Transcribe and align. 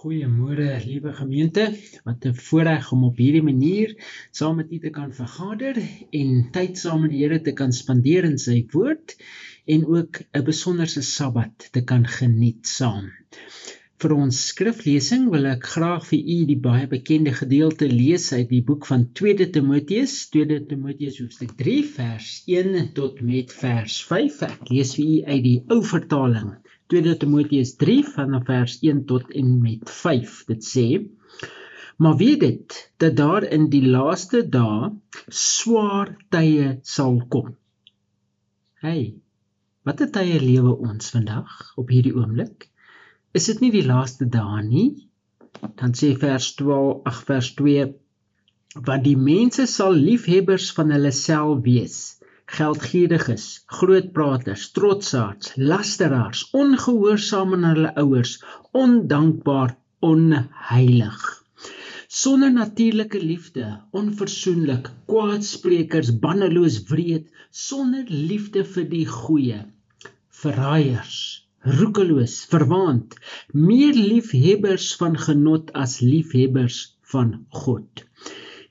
Goeiemôre, 0.00 0.66
liewe 0.88 1.10
gemeente. 1.12 1.64
Wat 2.06 2.24
'n 2.28 2.38
voorreg 2.44 2.86
om 2.94 3.02
op 3.08 3.18
hierdie 3.20 3.42
manier 3.48 3.90
saam 4.38 4.54
met 4.60 4.70
u 4.72 4.78
te 4.84 4.92
kan 4.98 5.10
vergader 5.12 5.80
en 6.20 6.30
tyd 6.54 6.78
saam 6.82 7.02
met 7.02 7.12
die 7.12 7.20
Here 7.22 7.40
te 7.48 7.52
kan 7.58 7.72
spandeer 7.78 8.28
in 8.28 8.38
sy 8.44 8.54
woord 8.72 9.12
en 9.74 9.84
ook 9.96 10.22
'n 10.38 10.46
besonderse 10.46 11.02
Sabbat 11.08 11.68
te 11.74 11.82
kan 11.90 12.06
geniet 12.06 12.70
saam. 12.78 13.10
Vir 14.00 14.16
ons 14.16 14.40
skriflesing 14.52 15.28
wil 15.36 15.50
ek 15.52 15.68
graag 15.74 16.08
vir 16.12 16.32
u 16.36 16.38
die 16.52 16.60
baie 16.68 16.88
bekende 16.96 17.36
gedeelte 17.42 17.92
lees 17.92 18.32
uit 18.32 18.48
die 18.56 18.64
boek 18.72 18.88
van 18.92 19.06
2 19.12 19.50
Timoteus, 19.58 20.16
2 20.38 20.64
Timoteus 20.72 21.20
hoofstuk 21.20 21.52
3 21.60 21.78
vers 22.00 22.32
1 22.46 22.92
tot 23.02 23.20
met 23.20 23.52
vers 23.52 24.00
5. 24.14 24.42
Ek 24.48 24.72
lees 24.72 24.96
vir 24.96 25.04
u 25.04 25.22
uit 25.34 25.44
die 25.50 25.58
ou 25.68 25.82
vertaling. 25.94 26.56
2 26.90 27.16
Timoteus 27.22 27.76
3 27.78 28.02
vanaf 28.14 28.48
vers 28.48 28.72
1 28.82 29.04
tot 29.06 29.30
en 29.40 29.50
met 29.62 29.90
5. 29.90 30.32
Dit 30.48 30.64
sê: 30.66 30.86
Maar 32.02 32.16
weet 32.16 32.40
dit 32.40 32.78
dat 32.96 33.16
daar 33.16 33.46
in 33.46 33.68
die 33.70 33.84
laaste 33.86 34.42
dae 34.56 34.90
swaar 35.28 36.10
tye 36.34 36.80
sal 36.82 37.20
kom. 37.28 37.54
Hey, 38.82 39.14
watter 39.86 40.10
tye 40.10 40.40
lewe 40.42 40.74
ons 40.90 41.12
vandag 41.14 41.72
op 41.76 41.94
hierdie 41.94 42.16
oomblik? 42.16 42.66
Is 43.38 43.46
dit 43.52 43.62
nie 43.62 43.70
die 43.70 43.86
laaste 43.86 44.26
dae 44.26 44.62
nie? 44.66 44.90
Dan 45.78 45.94
sê 45.94 46.16
vers 46.18 46.54
12, 46.58 47.02
ag 47.06 47.22
vers 47.28 47.54
2 47.60 47.90
want 48.86 49.02
die 49.04 49.18
mense 49.18 49.66
sal 49.66 49.94
liefhebbers 49.94 50.70
van 50.74 50.90
hulle 50.94 51.10
self 51.14 51.62
wees 51.66 52.19
geldgieriges, 52.50 53.44
grootpraters, 53.78 54.70
trotsaards, 54.76 55.52
lasteraars, 55.56 56.42
ongehoorsaam 56.62 57.54
aan 57.56 57.66
hulle 57.68 57.92
ouers, 58.02 58.32
ondankbaar, 58.84 59.76
onheilig. 60.10 61.20
Sonder 62.20 62.50
natuurlike 62.52 63.20
liefde, 63.22 63.66
onversoenlik, 63.94 64.88
kwaadsprekers, 65.06 66.10
banneloos 66.24 66.80
wreed, 66.88 67.28
sonder 67.50 68.08
liefde 68.08 68.64
vir 68.72 68.88
die 68.90 69.06
goeie, 69.06 69.60
verraaiers, 70.42 71.20
roekeloos, 71.78 72.40
verwaand, 72.50 73.14
meer 73.54 73.94
liefhebbers 73.94 74.88
van 74.98 75.18
genot 75.26 75.70
as 75.84 76.00
liefhebbers 76.00 76.80
van 77.12 77.44
God. 77.62 78.04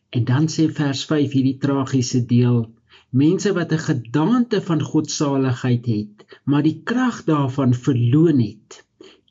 En 0.09 0.25
dan 0.25 0.51
sê 0.51 0.67
vers 0.73 1.05
5 1.05 1.37
hierdie 1.37 1.59
tragiese 1.61 2.25
deel 2.25 2.65
mense 3.09 3.53
wat 3.53 3.71
'n 3.71 3.85
gedaante 3.89 4.61
van 4.61 4.81
godsaligheid 4.81 5.85
het, 5.85 6.39
maar 6.43 6.63
die 6.63 6.81
krag 6.83 7.23
daarvan 7.23 7.73
verloon 7.73 8.39
het. 8.39 8.85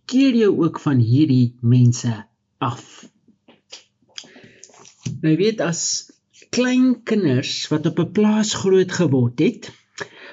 Keer 0.05 0.35
jou 0.35 0.65
ook 0.65 0.81
van 0.81 0.99
hierdie 0.99 1.55
mense 1.61 2.27
af. 2.59 3.11
Nou 5.21 5.37
weet 5.37 5.61
as 5.61 6.13
klein 6.51 7.03
kinders 7.03 7.69
wat 7.69 7.87
op 7.87 7.99
'n 7.99 8.13
plaas 8.13 8.55
groot 8.55 8.93
geword 8.93 9.39
het, 9.39 9.73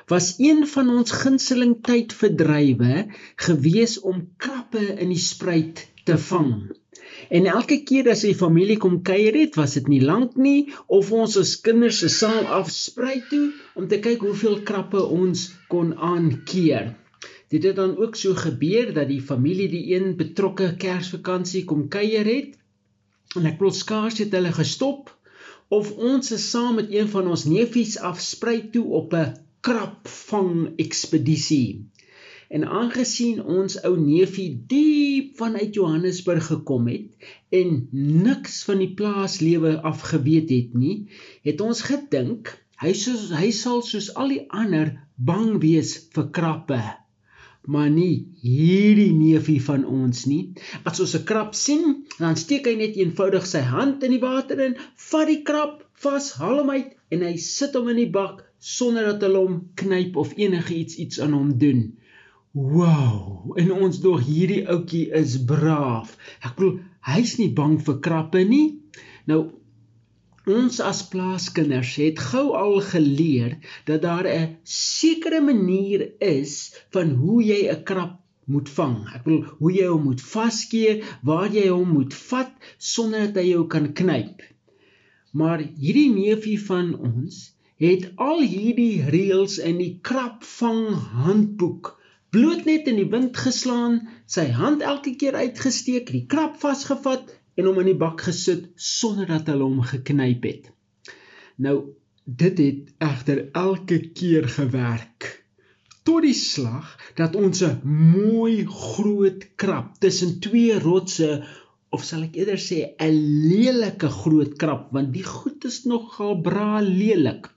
was 0.08 0.34
een 0.38 0.68
van 0.68 0.90
ons 0.90 1.12
gunsteling 1.12 1.78
tydverdrywe 1.82 3.06
gewees 3.36 4.00
om 4.00 4.30
krappe 4.38 4.86
in 5.02 5.10
die 5.10 5.22
spruit 5.22 5.88
te 6.04 6.18
vang. 6.18 6.76
En 7.30 7.46
elke 7.50 7.78
keer 7.84 8.10
as 8.12 8.22
die 8.26 8.36
familie 8.38 8.78
kom 8.82 9.00
kuier 9.06 9.36
het, 9.38 9.56
was 9.60 9.74
dit 9.78 9.88
nie 9.92 10.02
lank 10.02 10.36
nie 10.38 10.74
of 10.88 11.12
ons 11.12 11.38
as 11.42 11.56
kinders 11.66 12.02
se 12.04 12.10
saam 12.14 12.46
afsprei 12.60 13.22
toe 13.30 13.48
om 13.76 13.88
te 13.90 14.00
kyk 14.04 14.22
hoeveel 14.28 14.62
krappe 14.68 15.02
ons 15.02 15.48
kon 15.72 15.96
aankeer. 15.98 16.94
Dit 17.50 17.64
het 17.64 17.76
dan 17.76 17.96
ook 17.98 18.16
so 18.20 18.34
gebeur 18.38 18.94
dat 18.94 19.10
die 19.10 19.22
familie 19.22 19.68
die 19.70 19.86
een 19.96 20.16
betrokke 20.18 20.74
Kersvakansie 20.82 21.66
kom 21.66 21.88
kuier 21.90 22.26
het 22.30 22.56
en 23.36 23.46
ek 23.50 23.58
plots 23.60 23.82
skaars 23.84 24.22
het 24.22 24.34
hulle 24.36 24.54
gestop 24.56 25.12
of 25.74 25.92
ons 25.98 26.32
is 26.36 26.46
saam 26.52 26.78
met 26.80 26.94
een 26.94 27.10
van 27.10 27.28
ons 27.34 27.46
neefies 27.50 27.98
afsprei 28.12 28.58
toe 28.74 28.86
op 29.02 29.14
'n 29.14 29.34
krapvang 29.66 30.76
ekspedisie. 30.78 31.86
En 32.50 32.66
aangesien 32.80 33.40
ons 33.44 33.78
ou 33.88 33.96
neefie 34.00 34.52
diep 34.70 35.38
vanuit 35.38 35.74
Johannesburg 35.74 36.46
gekom 36.52 36.88
het 36.92 37.30
en 37.50 37.88
niks 38.26 38.64
van 38.68 38.84
die 38.84 38.92
plaaslewe 38.94 39.80
afgeweet 39.82 40.52
het 40.54 40.76
nie, 40.78 41.08
het 41.48 41.62
ons 41.62 41.82
gedink 41.88 42.54
hy 42.84 42.92
soos 42.98 43.32
hy 43.40 43.50
sal 43.56 43.82
soos 43.88 44.12
al 44.20 44.34
die 44.34 44.44
ander 44.62 44.94
bang 45.16 45.58
wees 45.64 45.96
vir 46.16 46.30
krappe. 46.38 46.82
Maar 47.66 47.90
nie 47.90 48.28
hierdie 48.44 49.14
neefie 49.16 49.62
van 49.68 49.86
ons 49.90 50.26
nie. 50.30 50.54
As 50.86 51.00
ons 51.02 51.16
'n 51.18 51.26
krap 51.26 51.56
sien, 51.58 52.06
dan 52.20 52.38
steek 52.38 52.68
hy 52.70 52.76
net 52.76 53.00
eenvoudig 53.00 53.48
sy 53.48 53.64
hand 53.66 54.04
in 54.04 54.12
die 54.12 54.22
water 54.22 54.60
in, 54.68 54.76
vat 55.10 55.28
die 55.28 55.42
krap 55.42 55.82
vas, 56.04 56.34
haal 56.38 56.62
hom 56.62 56.70
uit 56.70 56.94
en 57.10 57.26
hy 57.26 57.36
sit 57.42 57.74
hom 57.74 57.90
in 57.90 58.02
die 58.04 58.12
bak 58.20 58.44
sonder 58.60 59.06
dat 59.12 59.26
hulle 59.26 59.42
hom 59.48 59.58
knyp 59.82 60.18
of 60.18 60.36
enigiets 60.38 61.00
iets 61.02 61.20
aan 61.20 61.34
hom 61.34 61.58
doen. 61.58 61.82
Wow, 62.56 63.52
en 63.60 63.72
ons 63.76 63.98
dog 64.00 64.22
hierdie 64.24 64.62
ouetjie 64.72 65.10
is 65.20 65.34
braaf. 65.44 66.14
Ek 66.40 66.54
bedoel, 66.56 66.78
hy's 67.04 67.34
nie 67.36 67.50
bang 67.58 67.74
vir 67.84 67.98
krappe 68.06 68.44
nie. 68.48 68.78
Nou 69.28 69.40
ons 70.48 70.78
as 70.80 71.02
plaaskinders 71.12 71.92
het 72.00 72.22
gou 72.30 72.54
al 72.56 72.78
geleer 72.92 73.58
dat 73.90 74.06
daar 74.06 74.30
'n 74.32 74.56
sekere 74.76 75.42
manier 75.44 76.06
is 76.24 76.54
van 76.96 77.12
hoe 77.24 77.42
jy 77.44 77.60
'n 77.74 77.84
krap 77.84 78.16
moet 78.48 78.72
vang. 78.78 78.96
Ek 79.16 79.26
bedoel, 79.26 79.44
hoe 79.60 79.74
jy 79.74 79.90
hom 79.92 80.04
moet 80.04 80.22
vaskeer, 80.22 81.04
waar 81.24 81.52
jy 81.52 81.68
hom 81.68 81.92
moet 81.98 82.14
vat 82.14 82.56
sonder 82.78 83.28
dat 83.28 83.44
hy 83.44 83.50
jou 83.50 83.68
kan 83.68 83.92
knyp. 83.94 84.40
Maar 85.34 85.60
hierdie 85.60 86.14
neefie 86.14 86.60
van 86.72 86.96
ons 86.96 87.52
het 87.84 88.12
al 88.16 88.40
hierdie 88.40 89.04
reëls 89.04 89.60
in 89.60 89.78
die 89.78 90.00
krapvang 90.02 90.96
handboek 91.28 91.95
bloot 92.36 92.66
net 92.68 92.90
in 92.92 92.98
die 93.00 93.08
wind 93.08 93.38
geslaan, 93.40 94.02
sy 94.28 94.50
hand 94.58 94.82
elke 94.84 95.14
keer 95.20 95.38
uitgesteek, 95.40 96.10
die 96.12 96.26
krap 96.32 96.58
vasgevat 96.60 97.30
en 97.56 97.70
hom 97.70 97.80
in 97.80 97.94
die 97.94 98.00
bak 98.02 98.26
gesit 98.28 98.66
sonder 98.76 99.30
dat 99.30 99.48
hulle 99.52 99.64
hom 99.64 99.80
geknyp 99.88 100.44
het. 100.50 100.68
Nou 101.64 101.78
dit 102.26 102.60
het 102.60 102.94
egter 103.08 103.46
elke 103.54 104.02
keer 104.18 104.50
gewerk 104.50 105.32
tot 106.06 106.26
die 106.26 106.38
slag 106.38 106.92
dat 107.18 107.38
ons 107.40 107.64
'n 107.64 107.80
mooi 107.86 108.66
groot 108.66 109.46
krap 109.62 109.96
tussen 110.04 110.40
twee 110.40 110.76
rotse 110.80 111.30
of 111.96 112.04
sal 112.04 112.26
ek 112.28 112.36
eerder 112.42 112.60
sê 112.68 112.80
'n 113.00 113.16
lelike 113.50 114.10
groot 114.22 114.58
krap 114.62 114.92
want 114.92 115.14
die 115.14 115.24
goed 115.24 115.66
is 115.72 115.86
nogal 115.86 116.42
bra 116.42 116.82
lelik 116.82 117.50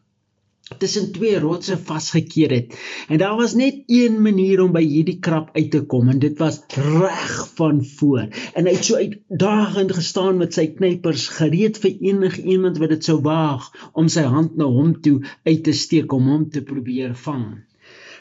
tussen 0.76 1.12
twee 1.12 1.38
rotse 1.40 1.78
vasgekeer 1.78 2.50
het. 2.50 2.74
En 3.08 3.18
daar 3.18 3.36
was 3.36 3.54
net 3.54 3.82
een 3.86 4.22
manier 4.22 4.60
om 4.62 4.72
by 4.72 4.82
hierdie 4.84 5.18
krap 5.24 5.50
uit 5.56 5.70
te 5.70 5.80
kom 5.88 6.10
en 6.12 6.18
dit 6.22 6.38
was 6.38 6.60
reg 6.76 7.48
van 7.60 7.80
voor. 7.84 8.28
En 8.54 8.68
hy 8.68 8.74
het 8.76 8.84
so 8.84 9.00
uitdagend 9.00 9.94
gestaan 9.96 10.36
met 10.42 10.54
sy 10.54 10.66
knypers 10.74 11.28
gereed 11.38 11.80
vir 11.80 11.96
enigiemand 12.10 12.78
wat 12.82 12.92
dit 12.96 13.08
sou 13.10 13.20
waag 13.24 13.70
om 13.92 14.12
sy 14.12 14.26
hand 14.28 14.58
na 14.60 14.68
hom 14.68 14.92
toe 15.00 15.18
uit 15.48 15.64
te 15.64 15.72
steek 15.72 16.12
om 16.12 16.28
hom 16.28 16.46
te 16.52 16.62
probeer 16.62 17.16
vang. 17.24 17.48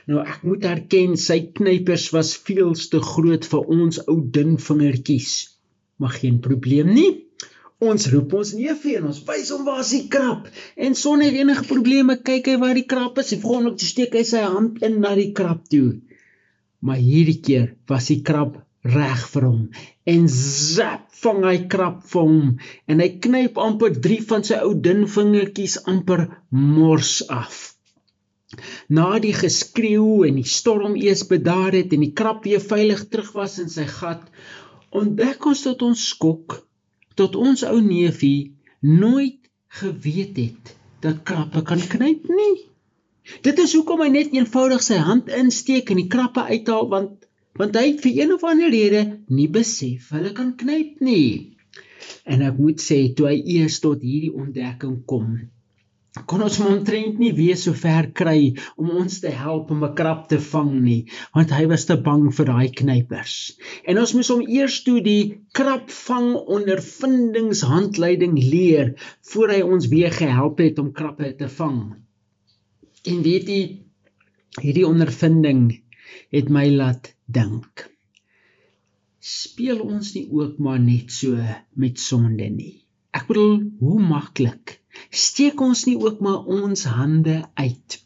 Nou 0.07 0.23
ek 0.23 0.43
moet 0.47 0.63
erken 0.63 1.17
sy 1.19 1.41
knypers 1.59 2.09
was 2.15 2.35
veel 2.47 2.73
te 2.79 3.03
groot 3.03 3.45
vir 3.51 3.71
ons 3.75 3.99
ou 4.07 4.21
dun 4.23 4.55
vingertjies. 4.55 5.33
Maar 5.99 6.19
geen 6.21 6.39
probleem 6.39 6.93
nie. 6.93 7.26
Ons 7.77 8.07
roep 8.09 8.31
ons 8.33 8.51
neefie 8.57 8.95
en 8.97 9.03
ons 9.11 9.17
wys 9.27 9.49
hom 9.53 9.65
waar 9.67 9.83
die 9.85 10.07
krap. 10.09 10.47
En 10.81 10.95
sonder 10.97 11.35
enige 11.37 11.65
probleme 11.69 12.15
kyk 12.29 12.49
hy 12.49 12.55
waar 12.63 12.73
die 12.73 12.87
krap 12.89 13.19
is. 13.21 13.29
Hy 13.35 13.37
vrolik 13.43 13.77
te 13.77 13.85
steek 13.85 14.17
hy 14.17 14.23
sy 14.25 14.41
hand 14.41 14.81
in 14.81 14.97
na 15.03 15.13
die 15.19 15.29
krap 15.37 15.67
toe. 15.69 15.99
Maar 16.81 16.97
hierdie 16.97 17.37
keer 17.45 17.75
was 17.91 18.09
die 18.09 18.23
krap 18.25 18.57
reg 18.87 19.23
vir 19.33 19.45
hom 19.45 19.61
en 20.07 20.27
zap 20.31 21.07
vang 21.21 21.41
hy 21.43 21.55
krap 21.69 22.03
vir 22.07 22.21
hom 22.23 22.51
en 22.87 23.01
hy 23.03 23.07
knyp 23.25 23.57
amper 23.61 23.97
3 24.05 24.19
van 24.29 24.45
sy 24.49 24.59
ou 24.65 24.73
dun 24.87 25.05
vingertjies 25.13 25.79
amper 25.93 26.27
mors 26.49 27.19
af. 27.29 27.57
Na 28.89 29.17
die 29.21 29.35
geskreeu 29.37 30.23
en 30.25 30.39
die 30.39 30.49
storm 30.49 30.95
eers 30.97 31.25
bedaar 31.29 31.75
het 31.75 31.93
en 31.93 32.05
die 32.05 32.13
krap 32.21 32.45
weer 32.47 32.63
veilig 32.63 33.05
terug 33.11 33.33
was 33.37 33.57
in 33.61 33.69
sy 33.69 33.85
gat, 33.91 34.23
ontdek 34.95 35.45
ons 35.51 35.65
tot 35.67 35.83
ons 35.89 36.07
skok 36.13 36.63
tot 37.19 37.35
ons 37.35 37.63
ou 37.67 37.77
neefie 37.81 38.53
nooit 38.81 39.39
geweet 39.81 40.37
het 40.37 40.73
dat 41.05 41.23
krappe 41.27 41.61
kan 41.61 41.81
knyp 41.93 42.29
nie. 42.29 42.55
Dit 43.43 43.59
is 43.59 43.73
hoekom 43.75 44.01
hy 44.05 44.09
net 44.13 44.33
eenvoudig 44.35 44.83
sy 44.85 44.99
hand 45.03 45.31
insteek 45.41 45.91
en 45.91 46.01
die 46.01 46.11
krappe 46.11 46.45
uithaal 46.47 46.87
want 46.93 47.25
want 47.57 47.77
hy 47.79 47.87
het 47.87 48.03
vir 48.05 48.19
een 48.21 48.33
of 48.35 48.43
ander 48.45 48.69
rede 48.69 49.03
nie 49.33 49.47
besef 49.49 50.11
hulle 50.13 50.31
kan 50.37 50.53
knyp 50.59 51.01
nie. 51.01 51.57
En 52.23 52.43
ek 52.45 52.59
moet 52.61 52.83
sê 52.83 52.99
toe 53.17 53.31
hy 53.31 53.37
eers 53.57 53.79
tot 53.83 54.03
hierdie 54.05 54.33
ontdekking 54.33 54.99
kom, 55.09 55.31
kon 56.25 56.41
ons 56.45 56.57
hom 56.61 56.69
omtrent 56.71 57.19
nie 57.21 57.33
weer 57.37 57.57
so 57.59 57.75
ver 57.77 58.07
kry 58.19 58.55
om 58.79 58.89
ons 59.01 59.19
te 59.23 59.31
help 59.33 59.71
om 59.73 59.83
'n 59.85 59.95
krab 59.99 60.27
te 60.31 60.39
vang 60.39 60.71
nie, 60.81 61.01
want 61.35 61.51
hy 61.51 61.65
was 61.71 61.85
te 61.85 61.97
bang 62.07 62.27
vir 62.37 62.45
daai 62.45 62.69
knypers. 62.81 63.35
En 63.85 63.99
ons 64.03 64.13
moes 64.13 64.31
hom 64.33 64.43
eers 64.47 64.83
toe 64.83 65.01
die 65.01 65.41
krabvang 65.53 66.29
ondervindingshandleiding 66.57 68.37
leer 68.37 68.93
voor 69.31 69.49
hy 69.55 69.61
ons 69.61 69.89
weer 69.93 70.11
gehelp 70.11 70.57
het 70.59 70.79
om 70.79 70.91
krabbe 70.91 71.35
te 71.35 71.49
vang. 71.59 71.81
En 73.05 73.21
weet 73.23 73.47
jy, 73.47 73.61
hierdie 74.61 74.87
ondervinding 74.87 75.69
het 76.33 76.49
my 76.49 76.67
laat 76.69 77.13
dink. 77.25 77.87
Speel 79.19 79.79
ons 79.83 80.13
nie 80.15 80.27
ook 80.31 80.57
maar 80.63 80.79
net 80.79 81.11
so 81.11 81.35
met 81.75 81.99
sonde 81.99 82.49
nie. 82.49 82.83
Ek 83.11 83.27
bedoel, 83.27 83.61
hoe 83.79 83.99
maklik 83.99 84.79
steek 85.09 85.61
ons 85.61 85.85
nie 85.87 85.97
ook 85.99 86.21
maar 86.23 86.45
ons 86.59 86.83
hande 86.89 87.41
uit 87.55 87.97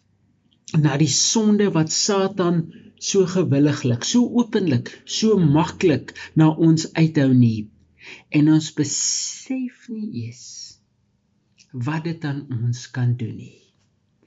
na 0.79 0.95
die 0.97 1.11
sonde 1.11 1.67
wat 1.75 1.91
Satan 1.91 2.63
so 3.01 3.25
gewilliglik, 3.25 4.05
so 4.05 4.23
openlik, 4.39 4.91
so 5.05 5.37
maklik 5.37 6.13
na 6.37 6.51
ons 6.53 6.87
uithou 6.93 7.31
nie. 7.33 7.69
En 8.29 8.51
ons 8.53 8.67
besef 8.77 9.87
nie 9.89 10.25
eens 10.25 10.43
wat 11.71 12.05
dit 12.05 12.25
aan 12.27 12.45
ons 12.51 12.85
kan 12.91 13.15
doen 13.17 13.35
nie. 13.35 13.57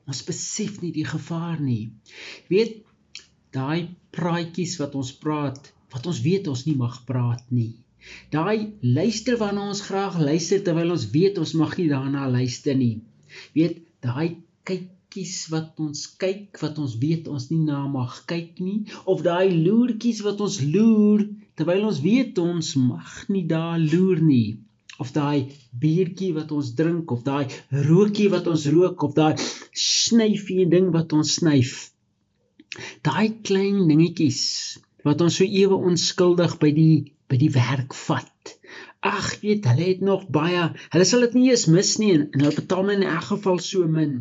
Ons 0.08 0.25
besef 0.26 0.81
nie 0.82 0.93
die 0.93 1.06
gevaar 1.08 1.60
nie. 1.60 1.94
Weet 2.52 2.82
daai 3.55 3.94
praatjies 4.14 4.76
wat 4.81 4.96
ons 4.99 5.12
praat, 5.20 5.70
wat 5.94 6.06
ons 6.10 6.20
weet 6.25 6.49
ons 6.50 6.64
nie 6.67 6.76
mag 6.76 7.00
praat 7.08 7.44
nie. 7.55 7.83
Daai 8.35 8.73
luister 8.81 9.39
waarna 9.41 9.69
ons 9.73 9.83
graag 9.89 10.19
luister 10.29 10.62
terwyl 10.67 10.95
ons 10.97 11.06
weet 11.15 11.39
ons 11.43 11.55
mag 11.61 11.77
nie 11.81 11.89
daarna 11.93 12.27
luister 12.37 12.77
nie. 12.79 12.97
Weet, 13.56 13.81
daai 14.05 14.37
kykies 14.69 15.37
wat 15.53 15.81
ons 15.87 16.05
kyk 16.21 16.61
wat 16.65 16.79
ons 16.83 16.99
weet 17.05 17.31
ons 17.33 17.49
nie 17.53 17.62
na 17.65 17.85
mag 17.97 18.21
kyk 18.31 18.61
nie 18.67 18.79
of 19.15 19.25
daai 19.27 19.49
loertjies 19.53 20.21
wat 20.27 20.41
ons 20.47 20.61
loer 20.75 21.25
terwyl 21.59 21.89
ons 21.91 22.01
weet 22.05 22.39
ons 22.43 22.71
mag 22.83 23.17
nie 23.33 23.45
daar 23.55 23.81
loer 23.81 24.23
nie 24.33 24.59
of 25.03 25.11
daai 25.15 25.51
biertjie 25.85 26.33
wat 26.37 26.53
ons 26.55 26.75
drink 26.79 27.11
of 27.15 27.25
daai 27.27 27.47
rookie 27.89 28.29
wat 28.35 28.47
ons 28.53 28.67
rook 28.75 29.03
of 29.09 29.17
daai 29.19 29.35
snyfie 29.85 30.67
ding 30.71 30.93
wat 30.95 31.12
ons 31.17 31.35
snyf. 31.41 31.73
Daai 33.06 33.27
klein 33.47 33.85
dingetjies 33.91 34.43
wat 35.06 35.21
ons 35.25 35.41
so 35.41 35.47
ewe 35.62 35.79
onskuldig 35.91 36.55
by 36.62 36.71
die 36.79 36.97
by 37.31 37.38
die 37.41 37.53
werk 37.55 37.94
vat. 37.97 38.55
Ag, 39.05 39.26
weet, 39.41 39.67
hulle 39.69 39.88
het 39.88 40.00
nog 40.05 40.29
baie. 40.32 40.69
Hulle 40.93 41.06
sal 41.09 41.26
dit 41.26 41.37
nie 41.38 41.50
eens 41.53 41.67
mis 41.73 41.97
nie 42.00 42.12
en, 42.17 42.29
en 42.32 42.44
hulle 42.44 42.56
betaal 42.56 42.87
my 42.87 42.97
in 42.99 43.06
elk 43.09 43.29
geval 43.32 43.61
so 43.61 43.88
min. 43.88 44.15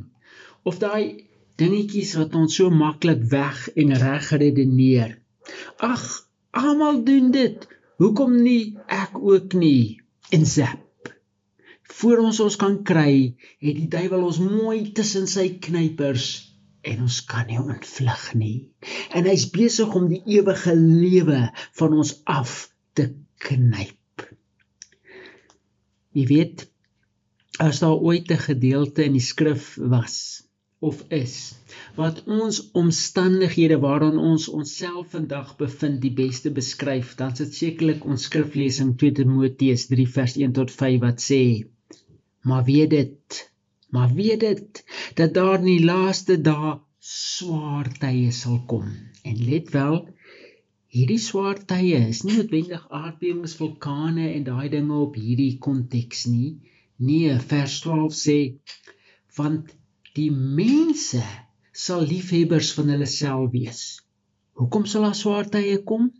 Of 0.68 0.80
daai 0.84 1.30
dingetjies 1.60 2.16
wat 2.20 2.36
ons 2.40 2.56
so 2.60 2.72
maklik 2.74 3.24
weg 3.32 3.68
en 3.80 3.94
reg 4.04 4.30
redeneer. 4.42 5.18
Ag, 5.78 6.04
almal 6.52 7.04
doen 7.08 7.32
dit. 7.36 7.68
Hoekom 8.02 8.40
nie 8.44 8.76
ek 8.92 9.20
ook 9.20 9.54
nie? 9.60 10.02
En 10.36 10.46
zap. 10.50 10.80
Voor 11.94 12.24
ons 12.24 12.40
ons 12.42 12.56
kan 12.58 12.80
kry, 12.88 13.36
het 13.62 13.78
die 13.78 13.90
duiwel 13.92 14.24
ons 14.26 14.42
mooi 14.42 14.92
tussen 14.98 15.28
sy 15.30 15.60
knypers 15.62 16.30
en 16.84 17.06
ons 17.06 17.18
kan 17.30 17.46
nie 17.48 17.60
ontvlug 17.62 18.24
nie. 18.36 18.58
En 19.16 19.28
hy's 19.30 19.46
besig 19.54 19.94
om 19.96 20.10
die 20.12 20.24
ewige 20.36 20.74
lewe 20.76 21.46
van 21.80 22.00
ons 22.02 22.18
af 22.28 22.73
te 22.94 23.10
knyp. 23.48 24.28
Jy 26.13 26.25
weet 26.30 26.68
as 27.62 27.80
daar 27.84 28.00
ooit 28.10 28.31
'n 28.31 28.45
gedeelte 28.48 29.04
in 29.04 29.16
die 29.18 29.28
skrif 29.31 29.75
was 29.78 30.44
of 30.84 31.04
is 31.16 31.36
wat 31.95 32.24
ons 32.38 32.60
omstandighede 32.72 33.78
waaraan 33.80 34.18
ons 34.18 34.48
onsself 34.60 35.13
vandag 35.16 35.56
bevind 35.57 36.01
die 36.04 36.13
beste 36.18 36.51
beskryf, 36.51 37.16
dan 37.19 37.31
is 37.31 37.44
dit 37.44 37.56
sekerlik 37.60 38.06
ons 38.06 38.25
skriflesing 38.30 38.96
2 39.04 39.18
Timoteus 39.19 39.86
3 39.92 40.07
vers 40.18 40.36
1 40.42 40.56
tot 40.60 40.72
5 40.72 41.00
wat 41.06 41.24
sê: 41.24 41.44
Maar 42.50 42.63
weet 42.68 42.89
dit, 42.89 43.44
maar 43.89 44.12
weet 44.13 44.39
dit 44.39 44.84
dat 45.16 45.34
daar 45.34 45.60
in 45.62 45.69
die 45.72 45.86
laaste 45.86 46.42
dae 46.42 46.74
swaar 47.13 47.88
tye 48.00 48.31
sal 48.31 48.60
kom. 48.68 48.89
En 49.24 49.39
let 49.50 49.72
wel, 49.72 49.98
hierdie 50.94 51.22
swaar 51.22 51.57
tye 51.69 52.00
is 52.13 52.19
nie 52.25 52.36
noodwendig 52.38 52.84
aardbewings, 52.98 53.56
vulkane 53.60 54.28
en 54.36 54.44
daai 54.50 54.68
dinge 54.74 55.00
op 55.06 55.16
hierdie 55.18 55.56
konteks 55.66 56.28
nie. 56.30 56.51
Nee, 57.07 57.34
vers 57.51 57.80
12 57.86 58.18
sê 58.19 58.36
want 59.38 59.72
die 60.19 60.30
mense 60.60 61.24
sal 61.86 62.06
liefhebbers 62.12 62.69
van 62.78 62.94
hulle 62.94 63.07
self 63.10 63.48
wees. 63.56 63.81
Hoekom 64.62 64.86
sal 64.90 65.07
daar 65.07 65.18
swaar 65.18 65.50
tye 65.56 65.80
kom? 65.90 66.12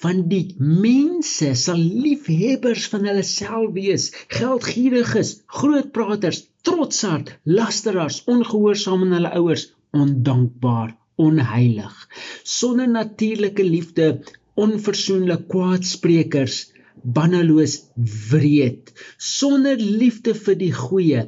Want 0.00 0.30
die 0.32 0.56
mense 0.56 1.52
sal 1.64 1.84
liefhebbers 2.06 2.88
van 2.94 3.04
hulle 3.10 3.26
self 3.34 3.76
wees, 3.76 4.08
geldgieriges, 4.38 5.34
grootpraters, 5.58 6.40
trotshard, 6.64 7.36
lasteraars, 7.58 8.22
ongehoorsaam 8.32 9.04
aan 9.04 9.16
hulle 9.18 9.36
ouers, 9.42 9.68
ondankbaar 9.92 10.96
onheilig. 11.26 11.96
Sonder 12.42 12.88
natuurlike 12.88 13.64
liefde 13.64 14.08
onversoenlik 14.54 15.48
kwaadsprekers 15.52 16.58
banneloos 17.02 17.78
wreed. 18.30 18.92
Sonder 19.16 19.76
liefde 19.76 20.34
vir 20.38 20.58
die 20.60 20.72
goeie 20.76 21.22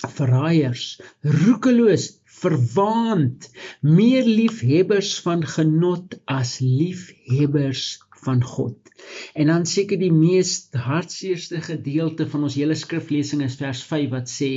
verraaiers 0.00 0.84
roekeloos 1.22 2.08
verwaand. 2.40 3.50
Meer 3.84 4.24
liefhebbers 4.26 5.18
van 5.24 5.44
genot 5.46 6.16
as 6.24 6.58
liefhebbers 6.64 7.98
van 8.24 8.42
God. 8.44 8.76
En 9.34 9.48
dan 9.52 9.66
seker 9.66 9.98
die 10.00 10.12
mees 10.12 10.68
hartseerste 10.76 11.60
gedeelte 11.64 12.26
van 12.28 12.44
ons 12.48 12.56
hele 12.60 12.76
skriflesing 12.76 13.44
is 13.46 13.56
vers 13.60 13.82
5 13.88 14.10
wat 14.12 14.32
sê 14.32 14.52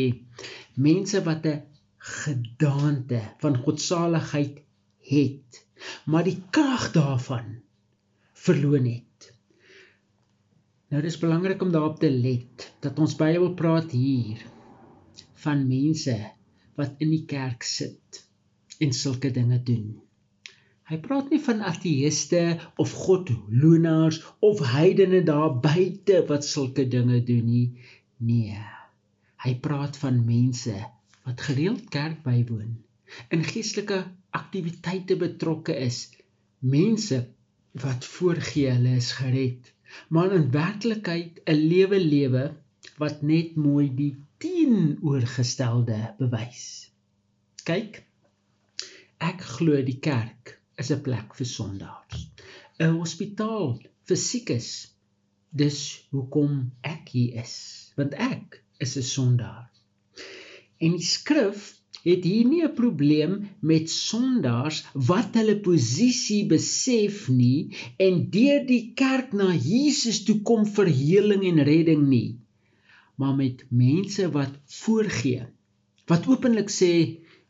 mense 0.76 1.22
wat 1.28 1.46
'n 1.48 1.62
gedaante 2.04 3.22
van 3.40 3.56
godsaligheid 3.64 4.60
het, 5.08 5.60
maar 6.06 6.26
die 6.28 6.40
krag 6.52 6.90
daarvan 6.92 7.62
verloon 8.44 8.88
het. 8.90 9.30
Nou 10.92 11.02
dis 11.02 11.18
belangrik 11.18 11.62
om 11.64 11.72
daarop 11.72 12.00
te 12.02 12.12
let 12.12 12.66
dat 12.84 13.00
ons 13.00 13.16
Bybel 13.16 13.54
praat 13.58 13.92
hier 13.96 14.42
van 15.46 15.64
mense 15.68 16.16
wat 16.76 17.00
in 17.04 17.14
die 17.14 17.24
kerk 17.30 17.64
sit 17.64 18.20
en 18.84 18.92
sulke 18.94 19.32
dinge 19.32 19.62
doen. 19.64 19.94
Hy 20.92 21.00
praat 21.00 21.32
nie 21.32 21.40
van 21.46 21.64
ateëste 21.64 22.42
of 22.84 22.92
godlonaars 23.06 24.20
of 24.44 24.60
heidene 24.74 25.24
daar 25.24 25.56
buite 25.64 26.20
wat 26.28 26.44
sulke 26.46 26.84
dinge 26.92 27.22
doen 27.24 27.48
nie. 27.48 27.68
Nee. 28.20 28.60
Hy 29.44 29.56
praat 29.64 29.96
van 30.04 30.20
mense 30.28 30.76
wat 31.28 31.42
gereeld 31.48 31.90
kerk 31.90 32.24
bywoon, 32.24 32.76
in 33.30 33.44
geestelike 33.44 34.00
aktiwiteite 34.30 35.16
betrokke 35.22 35.76
is, 35.76 36.10
mense 36.60 37.20
wat 37.84 38.06
voorgee 38.06 38.72
hulle 38.72 38.96
is 39.00 39.12
gered, 39.20 39.72
maar 40.10 40.34
in 40.38 40.52
werklikheid 40.52 41.42
'n 41.46 41.60
lewe 41.72 42.00
lewe 42.00 42.44
wat 43.02 43.22
net 43.22 43.56
mooi 43.56 43.88
die 43.96 44.14
teenoorgestelde 44.44 46.00
bewys. 46.20 46.66
Kyk, 47.64 48.04
ek 49.30 49.42
glo 49.56 49.82
die 49.90 50.00
kerk 50.10 50.58
is 50.82 50.92
'n 50.92 51.02
plek 51.08 51.36
vir 51.40 51.50
sondaars, 51.56 52.28
'n 52.80 52.98
hospitaal 53.00 53.78
vir 54.08 54.20
siekes. 54.30 54.72
Dis 55.52 55.80
hoekom 56.12 56.72
ek 56.82 57.14
hier 57.16 57.44
is, 57.46 57.56
want 57.96 58.14
ek 58.14 58.64
is 58.80 58.98
'n 58.98 59.08
sondaar. 59.16 59.73
En 60.84 60.98
die 61.00 61.08
skrif 61.08 61.72
het 62.04 62.26
hier 62.28 62.48
nie 62.52 62.62
'n 62.68 62.76
probleem 62.78 63.34
met 63.72 63.90
sondaars 63.90 64.80
wat 65.10 65.38
hulle 65.40 65.56
posisie 65.68 66.44
besef 66.54 67.20
nie 67.42 67.76
en 68.06 68.24
deur 68.36 68.66
die 68.72 68.84
kerk 69.02 69.36
na 69.42 69.50
Jesus 69.54 70.24
toe 70.28 70.42
kom 70.50 70.66
vir 70.78 70.92
heling 71.02 71.46
en 71.52 71.64
redding 71.72 72.08
nie. 72.16 72.32
Maar 73.18 73.36
met 73.36 73.64
mense 73.70 74.28
wat 74.38 74.58
voorgee, 74.82 75.46
wat 76.12 76.28
openlik 76.28 76.70
sê, 76.70 76.94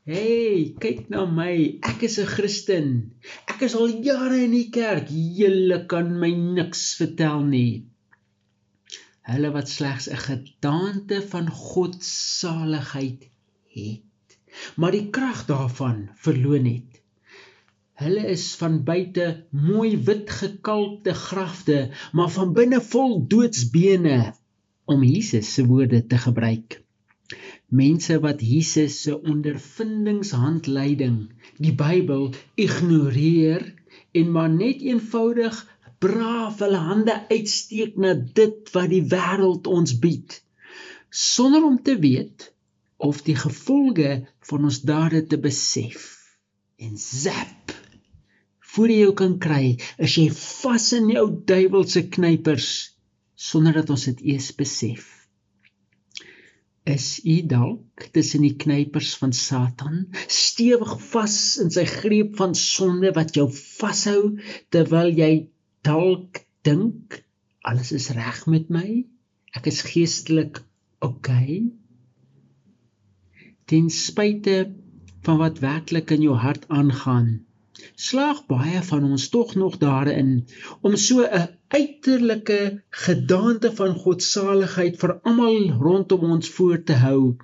"Hey, 0.05 0.75
kyk 0.79 1.09
na 1.09 1.25
my, 1.25 1.79
ek 1.81 2.03
is 2.03 2.19
'n 2.19 2.33
Christen. 2.35 3.11
Ek 3.47 3.61
is 3.61 3.75
al 3.75 3.87
jare 4.09 4.43
in 4.43 4.51
die 4.51 4.69
kerk. 4.69 5.07
Julle 5.09 5.85
kan 5.87 6.19
my 6.19 6.31
niks 6.31 6.95
vertel 6.99 7.43
nie." 7.45 7.92
Hulle 9.31 9.51
wat 9.55 9.69
slegs 9.69 10.09
'n 10.09 10.21
gedaante 10.27 11.21
van 11.33 11.49
God 11.49 12.03
se 12.03 12.39
saligheid 12.39 13.21
het, 13.77 14.37
maar 14.75 14.91
die 14.91 15.09
krag 15.09 15.45
daarvan 15.45 16.09
verloon 16.25 16.65
het. 16.65 17.01
Hulle 18.03 18.25
is 18.35 18.45
van 18.61 18.83
buite 18.83 19.45
mooi 19.49 19.97
wit 19.97 20.29
gekalkte 20.29 21.13
grafte, 21.13 21.89
maar 22.11 22.29
van 22.29 22.53
binne 22.53 22.81
vol 22.81 23.27
doodsbene 23.27 24.33
om 24.85 25.03
Jesus 25.03 25.53
se 25.53 25.65
woorde 25.65 26.07
te 26.07 26.17
gebruik. 26.17 26.83
mense 27.73 28.19
wat 28.21 28.41
Jesus 28.41 29.01
se 29.01 29.21
ondervindingshandleiding, 29.21 31.31
die 31.57 31.73
Bybel, 31.73 32.29
ignoreer 32.55 33.73
en 34.11 34.31
maar 34.31 34.49
net 34.49 34.81
eenvoudig 34.81 35.72
braaf 36.03 36.61
hulle 36.63 36.81
hande 36.91 37.19
uitsteek 37.31 37.99
na 38.05 38.13
dit 38.13 38.73
wat 38.75 38.89
die 38.91 39.03
wêreld 39.15 39.69
ons 39.71 39.95
bied 40.03 40.43
sonder 41.13 41.63
om 41.63 41.77
te 41.83 41.99
weet 41.99 42.49
of 42.97 43.21
die 43.21 43.35
gevolge 43.35 44.25
van 44.49 44.63
ons 44.63 44.81
dade 44.81 45.25
te 45.27 45.37
besef. 45.37 46.09
En 46.81 46.97
zap 46.97 47.73
voor 48.73 48.89
jy 48.89 49.01
jou 49.03 49.13
kan 49.13 49.35
kry 49.37 49.75
is 50.01 50.15
jy 50.17 50.29
vas 50.33 50.87
in 50.97 51.11
jou 51.13 51.27
duiwelse 51.45 52.07
knypers 52.15 52.69
sonder 53.37 53.75
dat 53.77 53.91
ons 53.93 54.07
dit 54.09 54.23
eers 54.33 54.49
besef. 54.57 55.05
Is 56.89 57.19
u 57.23 57.35
dalk 57.47 58.07
tussen 58.15 58.43
die 58.43 58.55
knypers 58.59 59.13
van 59.21 59.35
Satan 59.37 60.07
stewig 60.25 60.97
vas 61.11 61.37
in 61.61 61.69
sy 61.71 61.85
greep 61.87 62.33
van 62.41 62.57
sonde 62.57 63.13
wat 63.15 63.37
jou 63.37 63.45
vashou 63.53 64.33
terwyl 64.73 65.13
jy 65.13 65.33
dalk 65.83 66.43
dink 66.63 67.23
alles 67.63 67.91
is 67.95 68.09
reg 68.15 68.45
met 68.51 68.69
my. 68.71 68.87
Ek 69.55 69.67
is 69.71 69.83
geestelik. 69.87 70.61
Okay. 71.03 71.63
Ten 73.67 73.89
spyte 73.91 74.73
van 75.23 75.39
wat 75.39 75.59
werklik 75.63 76.11
in 76.15 76.23
jou 76.25 76.35
hart 76.39 76.65
aangaan, 76.67 77.43
slaag 77.95 78.43
baie 78.47 78.81
van 78.83 79.05
ons 79.07 79.29
tog 79.31 79.53
nog 79.59 79.77
daarin 79.81 80.31
om 80.81 80.95
so 80.95 81.23
'n 81.23 81.47
uiterlike 81.67 82.83
gedaante 83.05 83.71
van 83.79 83.95
godsaligheid 84.03 84.99
vir 84.99 85.13
almal 85.21 85.71
rondom 85.85 86.23
ons 86.35 86.49
voor 86.49 86.83
te 86.83 86.93
hou 87.05 87.35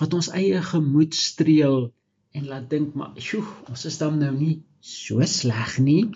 wat 0.00 0.14
ons 0.14 0.28
eie 0.28 0.62
gemoed 0.62 1.14
streel 1.14 1.92
en 2.32 2.46
laat 2.46 2.70
dink 2.70 2.94
maar, 2.94 3.12
"Sjoe, 3.16 3.44
ons 3.68 3.84
is 3.84 3.98
dan 3.98 4.18
nou 4.18 4.32
nie 4.38 4.62
so 4.80 5.20
sleg 5.24 5.78
nie." 5.78 6.10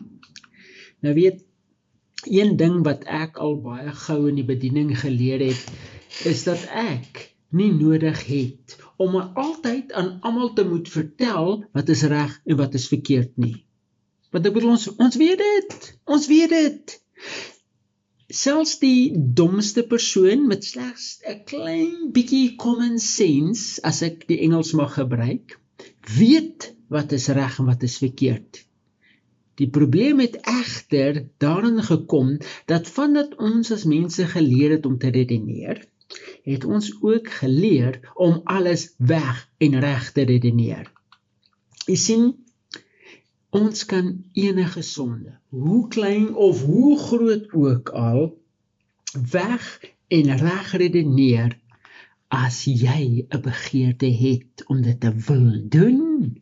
Nou 1.00 1.14
weet 1.14 1.44
Een 2.28 2.56
ding 2.60 2.82
wat 2.84 3.04
ek 3.04 3.38
al 3.40 3.56
baie 3.64 3.92
gou 4.04 4.28
in 4.28 4.38
die 4.40 4.46
bediening 4.46 4.92
geleer 5.00 5.40
het, 5.44 5.62
is 6.28 6.44
dat 6.44 6.66
ek 6.74 7.30
nie 7.56 7.70
nodig 7.72 8.20
het 8.26 8.76
om 9.00 9.16
altyd 9.16 9.92
aan 9.92 10.18
almal 10.26 10.52
te 10.52 10.64
moet 10.64 10.88
vertel 10.88 11.64
wat 11.76 11.88
is 11.88 12.02
reg 12.12 12.36
en 12.44 12.58
wat 12.60 12.74
is 12.74 12.88
verkeerd 12.90 13.32
nie. 13.40 13.64
Want 14.30 14.46
ek 14.46 14.54
bedoel 14.54 14.76
ons 14.76 14.90
ons 14.96 15.16
weet 15.18 15.40
dit. 15.40 15.86
Ons 16.06 16.28
weet 16.30 16.52
dit. 16.54 16.96
Selfs 18.30 18.76
die 18.78 19.10
domste 19.34 19.82
persoon 19.82 20.46
met 20.50 20.64
slegs 20.64 21.06
'n 21.26 21.40
klein 21.50 22.12
bietjie 22.14 22.54
common 22.56 22.98
sense, 22.98 23.82
as 23.82 24.02
ek 24.06 24.28
die 24.28 24.38
Engels 24.46 24.70
mag 24.78 24.94
gebruik, 24.94 25.58
weet 26.18 26.70
wat 26.88 27.12
is 27.12 27.26
reg 27.28 27.58
en 27.58 27.66
wat 27.72 27.82
is 27.82 27.98
verkeerd. 27.98 28.66
Die 29.60 29.68
probleem 29.68 30.22
het 30.24 30.38
egter 30.48 31.26
daarin 31.36 31.82
gekom 31.84 32.36
dat 32.70 32.88
vandat 32.88 33.34
ons 33.36 33.72
as 33.74 33.84
mense 33.84 34.24
geleer 34.26 34.78
het 34.78 34.86
om 34.88 34.96
te 34.98 35.10
redeneer, 35.12 35.82
het 36.48 36.64
ons 36.64 36.88
ook 37.00 37.28
geleer 37.42 38.00
om 38.14 38.40
alles 38.44 38.94
weg 38.96 39.44
en 39.58 39.76
reg 39.84 40.12
te 40.16 40.24
redeneer. 40.24 40.88
Jy 41.84 41.98
sien, 42.00 42.24
ons 43.50 43.84
kan 43.84 44.10
enige 44.32 44.82
sonde, 44.82 45.36
hoe 45.52 45.88
klein 45.92 46.34
of 46.34 46.64
hoe 46.64 46.98
groot 46.98 47.52
ook 47.52 47.88
al, 47.88 48.30
weg 49.12 49.66
en 50.08 50.36
reg 50.40 50.72
redeneer 50.72 51.58
as 52.30 52.64
jy 52.64 53.26
'n 53.28 53.40
begeerte 53.42 54.06
het 54.06 54.64
om 54.66 54.82
dit 54.82 55.00
te 55.00 55.12
wil 55.26 55.48
doen. 55.68 56.38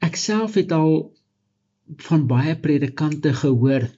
Ek 0.00 0.16
self 0.16 0.54
het 0.54 0.72
al 0.72 1.12
van 2.08 2.26
baie 2.26 2.56
predikante 2.56 3.32
gehoor 3.34 3.88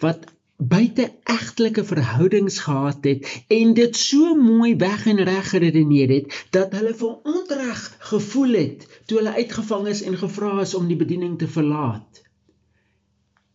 wat 0.00 0.26
buite 0.56 1.12
egtelike 1.24 1.84
verhoudings 1.84 2.58
gehad 2.58 3.04
het 3.04 3.44
en 3.48 3.74
dit 3.74 3.96
so 3.96 4.34
mooi 4.34 4.76
weg 4.76 5.06
en 5.06 5.22
reg 5.24 5.48
geredeneer 5.50 6.08
het 6.08 6.46
dat 6.50 6.72
hulle 6.72 6.94
verontreg 6.94 7.96
gevoel 7.98 8.52
het 8.52 8.86
toe 9.06 9.18
hulle 9.18 9.34
uitgevang 9.34 9.86
is 9.86 10.02
en 10.02 10.18
gevra 10.18 10.60
is 10.60 10.74
om 10.74 10.86
die 10.86 10.96
bediening 10.96 11.38
te 11.38 11.48
verlaat. 11.48 12.22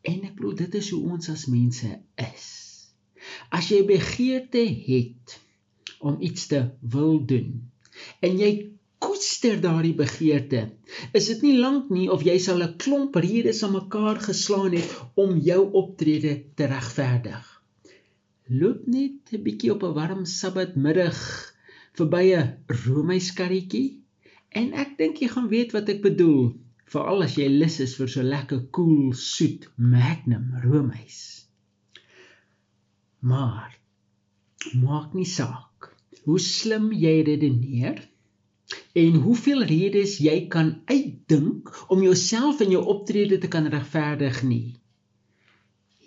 En 0.01 0.23
ek 0.27 0.35
glo 0.35 0.53
dit 0.53 0.75
is 0.75 0.89
hoe 0.89 1.03
ons 1.11 1.29
as 1.29 1.45
mense 1.45 1.89
is. 2.15 2.47
As 3.49 3.69
jy 3.71 3.83
begeerte 3.87 4.63
het 4.67 5.39
om 5.99 6.19
iets 6.19 6.47
te 6.47 6.65
wil 6.81 7.25
doen 7.25 7.71
en 8.19 8.37
jy 8.39 8.51
koester 9.19 9.57
daardie 9.59 9.95
begeerte. 9.99 10.59
Is 11.11 11.25
dit 11.27 11.41
nie 11.43 11.57
lank 11.59 11.89
nie 11.91 12.07
of 12.11 12.21
jy 12.23 12.37
sal 12.39 12.61
'n 12.63 12.77
klomp 12.79 13.15
redes 13.19 13.63
aan 13.63 13.73
mekaar 13.75 14.19
geslaan 14.23 14.71
het 14.71 14.91
om 15.15 15.35
jou 15.43 15.61
optrede 15.81 16.31
te 16.55 16.67
regverdig. 16.71 17.43
Loop 18.47 18.87
net 18.87 19.33
'n 19.33 19.43
bietjie 19.43 19.73
op 19.73 19.83
'n 19.83 19.95
warm 19.97 20.23
Sabbatmiddag 20.25 21.19
verby 21.99 22.23
'n 22.37 22.55
roomyskarretjie 22.67 23.99
en 24.59 24.71
ek 24.73 24.97
dink 24.97 25.17
jy 25.17 25.27
gaan 25.27 25.49
weet 25.49 25.75
wat 25.75 25.89
ek 25.89 26.01
bedoel, 26.01 26.55
veral 26.85 27.23
as 27.23 27.35
jy 27.35 27.49
lus 27.49 27.79
is 27.79 27.95
vir 27.99 28.07
so 28.07 28.21
lekker 28.23 28.61
koel, 28.71 29.11
cool, 29.11 29.13
soet 29.13 29.67
Magnum 29.75 30.47
roomys. 30.63 31.45
Maar 33.19 33.75
maak 34.73 35.13
nie 35.13 35.27
saak 35.27 35.91
hoe 36.23 36.39
slim 36.39 36.91
jy 36.93 37.23
redeneer 37.23 38.08
en 38.93 39.21
hoeveel 39.23 39.63
redes 39.69 40.17
jy 40.23 40.47
kan 40.51 40.73
uitdink 40.85 41.71
om 41.89 42.03
jouself 42.03 42.61
en 42.65 42.73
jou 42.75 42.83
optrede 42.93 43.37
te 43.37 43.47
kan 43.47 43.69
regverdig 43.69 44.43
nie. 44.43 44.75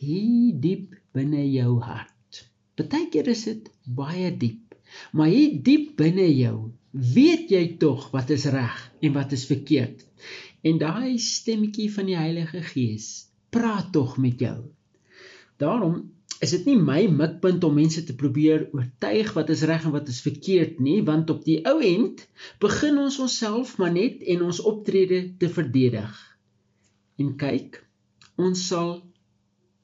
Hier 0.02 0.52
diep 0.62 0.94
binne 1.14 1.44
jou 1.50 1.78
hart. 1.84 2.44
Partykeer 2.78 3.28
is 3.32 3.44
dit 3.48 3.68
baie 3.84 4.30
diep, 4.36 4.76
maar 5.12 5.30
hier 5.30 5.58
diep 5.62 5.96
binne 6.00 6.28
jou 6.30 6.72
weet 6.92 7.50
jy 7.50 7.64
tog 7.80 8.10
wat 8.12 8.30
is 8.30 8.44
reg 8.52 8.76
en 9.00 9.14
wat 9.16 9.32
is 9.32 9.46
verkeerd. 9.48 10.04
En 10.62 10.78
daai 10.78 11.18
stemmetjie 11.18 11.88
van 11.92 12.06
die 12.10 12.18
Heilige 12.18 12.60
Gees 12.62 13.28
praat 13.50 13.92
tog 13.92 14.18
met 14.20 14.40
jou. 14.40 14.58
Daarom 15.56 16.12
is 16.42 16.50
dit 16.56 16.64
nie 16.66 16.78
my 16.78 17.04
mikpunt 17.06 17.62
om 17.64 17.76
mense 17.78 18.02
te 18.06 18.14
probeer 18.18 18.64
oortuig 18.74 19.30
wat 19.36 19.52
is 19.54 19.62
reg 19.70 19.84
en 19.86 19.94
wat 19.94 20.08
is 20.10 20.20
verkeerd 20.24 20.80
nie, 20.82 20.98
want 21.06 21.30
op 21.30 21.44
die 21.46 21.60
ou 21.68 21.76
end 21.86 22.24
begin 22.62 22.98
ons 22.98 23.20
onsself 23.22 23.76
maar 23.78 23.92
net 23.94 24.24
en 24.34 24.42
ons 24.48 24.62
optrede 24.66 25.22
te 25.38 25.50
verdedig. 25.52 26.16
En 27.22 27.36
kyk, 27.38 27.78
ons 28.42 28.66
sal 28.72 28.96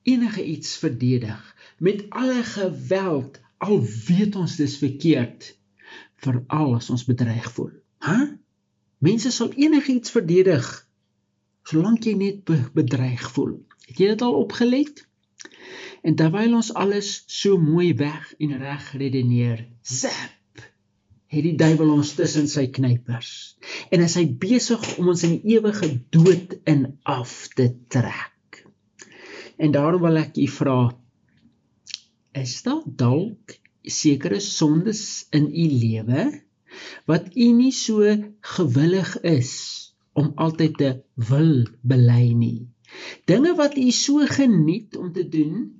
enige 0.09 0.43
iets 0.45 0.75
verdedig 0.83 1.55
met 1.79 2.07
alle 2.11 2.43
geweld 2.43 3.39
al 3.63 3.81
weet 4.07 4.37
ons 4.39 4.57
dis 4.59 4.77
verkeerd 4.83 5.53
veral 6.23 6.75
as 6.79 6.91
ons 6.91 7.07
bedreig 7.07 7.47
voel. 7.55 7.73
Hæ? 8.03 8.19
Mense 8.99 9.31
sal 9.35 9.55
enigiets 9.55 10.11
verdedig 10.11 10.67
solank 11.69 12.07
jy 12.09 12.15
net 12.19 12.51
bedreig 12.75 13.23
voel. 13.35 13.59
Het 13.87 14.01
jy 14.01 14.07
dit 14.15 14.23
al 14.25 14.39
opgelet? 14.41 15.05
En 16.03 16.15
terwyl 16.19 16.55
ons 16.61 16.73
alles 16.75 17.23
so 17.27 17.59
mooi 17.59 17.93
weg 17.99 18.33
en 18.39 18.57
reg 18.61 18.93
redeneer, 19.01 19.65
zap, 19.83 20.63
het 21.29 21.45
die 21.45 21.57
duiwel 21.61 21.91
ons 21.99 22.15
tussen 22.17 22.49
sy 22.49 22.69
knypers. 22.73 23.59
En 23.93 24.01
hy 24.01 24.09
is 24.09 24.37
besig 24.41 24.85
om 24.99 25.11
ons 25.13 25.25
in 25.27 25.41
ewige 25.43 25.91
dood 26.15 26.57
in 26.71 26.87
af 27.03 27.49
te 27.59 27.69
trek. 27.93 28.63
En 29.59 29.75
daarom 29.75 30.05
wil 30.07 30.21
ek 30.23 30.39
u 30.39 30.47
vra, 30.55 30.81
is 32.39 32.61
daar 32.63 32.85
dalk 32.87 33.57
sekere 33.83 34.39
sondes 34.45 35.27
in 35.35 35.49
u 35.49 35.67
lewe 35.83 36.29
wat 37.09 37.33
u 37.35 37.47
nie 37.57 37.73
so 37.75 38.05
gewillig 38.55 39.15
is 39.27 39.53
om 40.19 40.31
altyd 40.37 40.77
te 40.79 40.91
wil 41.29 41.65
bely 41.83 42.33
nie? 42.39 42.69
Dinge 43.29 43.55
wat 43.59 43.77
u 43.77 43.91
so 43.91 44.25
geniet 44.29 44.97
om 44.97 45.11
te 45.13 45.25
doen 45.29 45.78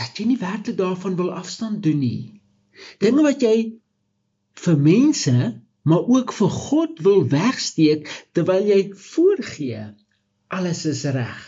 dat 0.00 0.18
jy 0.18 0.26
nie 0.30 0.40
werklik 0.40 0.78
daarvan 0.78 1.16
wil 1.16 1.32
afstand 1.32 1.82
doen 1.82 1.98
nie. 1.98 2.40
Dinge 3.02 3.24
wat 3.26 3.42
jy 3.44 3.56
vir 4.64 4.78
mense, 4.78 5.36
maar 5.82 6.06
ook 6.06 6.32
vir 6.32 6.52
God 6.54 7.02
wil 7.06 7.24
wegsteek 7.28 8.08
terwyl 8.32 8.66
jy 8.68 8.82
voorgee 8.94 9.84
alles 10.52 10.84
is 10.86 11.04
reg. 11.16 11.42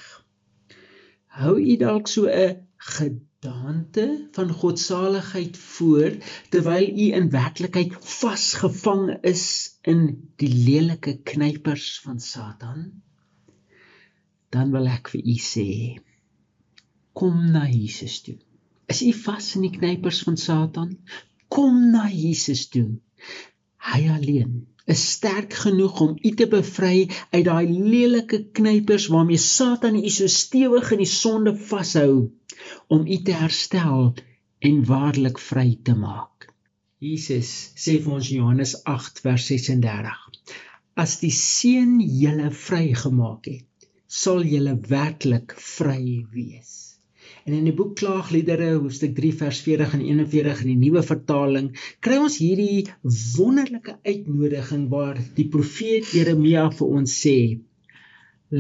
Hou 1.39 1.57
u 1.61 1.77
dalk 1.77 2.09
so 2.09 2.27
'n 2.31 2.57
gedaante 2.77 4.29
van 4.33 4.51
godsaligheid 4.63 5.57
voor 5.57 6.11
terwyl 6.51 6.89
u 6.89 7.07
in 7.19 7.31
werklikheid 7.31 7.93
vasgevang 8.01 9.19
is 9.23 9.45
in 9.83 10.31
die 10.37 10.53
lelike 10.69 11.21
knypers 11.23 12.01
van 12.05 12.21
Satan? 12.21 13.03
Dan 14.49 14.71
wil 14.71 14.87
ek 14.87 15.09
vir 15.13 15.21
u 15.21 15.37
sê 15.53 15.71
kom 17.15 17.51
na 17.55 17.65
Jesus 17.71 18.21
toe. 18.27 18.37
Is 18.91 19.01
u 19.07 19.13
vas 19.25 19.55
in 19.57 19.65
die 19.67 19.75
knypers 19.79 20.21
van 20.27 20.37
Satan? 20.37 20.97
Kom 21.49 21.91
na 21.95 22.09
Jesus 22.11 22.67
toe. 22.75 22.89
Hy 23.85 24.01
alleen 24.11 24.65
is 24.91 25.03
sterk 25.15 25.55
genoeg 25.65 26.01
om 26.05 26.17
u 26.21 26.31
te 26.37 26.47
bevry 26.51 27.07
uit 27.33 27.45
daai 27.47 27.67
lelike 27.71 28.41
knypers 28.59 29.07
waarmee 29.13 29.41
Satan 29.41 29.97
u 29.97 30.11
so 30.13 30.29
stewig 30.29 30.91
in 30.93 31.01
die 31.01 31.09
sonde 31.09 31.55
vashou 31.71 32.13
om 32.93 33.07
u 33.07 33.19
te 33.25 33.37
herstel 33.39 34.13
en 34.69 34.85
waarlik 34.91 35.41
vry 35.41 35.71
te 35.83 35.97
maak. 35.97 36.51
Jesus 37.05 37.51
sê 37.85 37.99
vir 38.05 38.17
ons 38.19 38.29
Johannes 38.33 38.75
8 38.89 39.21
vers 39.25 39.47
36: 39.51 40.53
As 41.05 41.19
die 41.21 41.33
Seun 41.35 41.99
julle 42.01 42.51
vrygemaak 42.55 43.49
het, 43.51 43.89
sal 44.07 44.45
julle 44.47 44.77
werklik 44.89 45.57
vry 45.61 46.25
wees. 46.33 46.94
En 47.45 47.53
in 47.59 47.67
die 47.69 47.75
boek 47.77 47.97
Klaagliedere 48.01 48.71
hoofstuk 48.79 49.13
3 49.19 49.33
vers 49.43 49.61
40 49.67 49.99
en 49.99 50.05
41 50.07 50.63
in 50.65 50.71
die 50.73 50.81
nuwe 50.87 51.03
vertaling 51.05 51.71
kry 52.07 52.17
ons 52.23 52.39
hierdie 52.41 52.87
wonderlike 53.37 53.99
uitnodiging 54.07 54.89
waar 54.95 55.21
die 55.37 55.49
profeet 55.57 56.09
Jeremia 56.17 56.69
vir 56.79 56.97
ons 57.01 57.19
sê: 57.27 57.39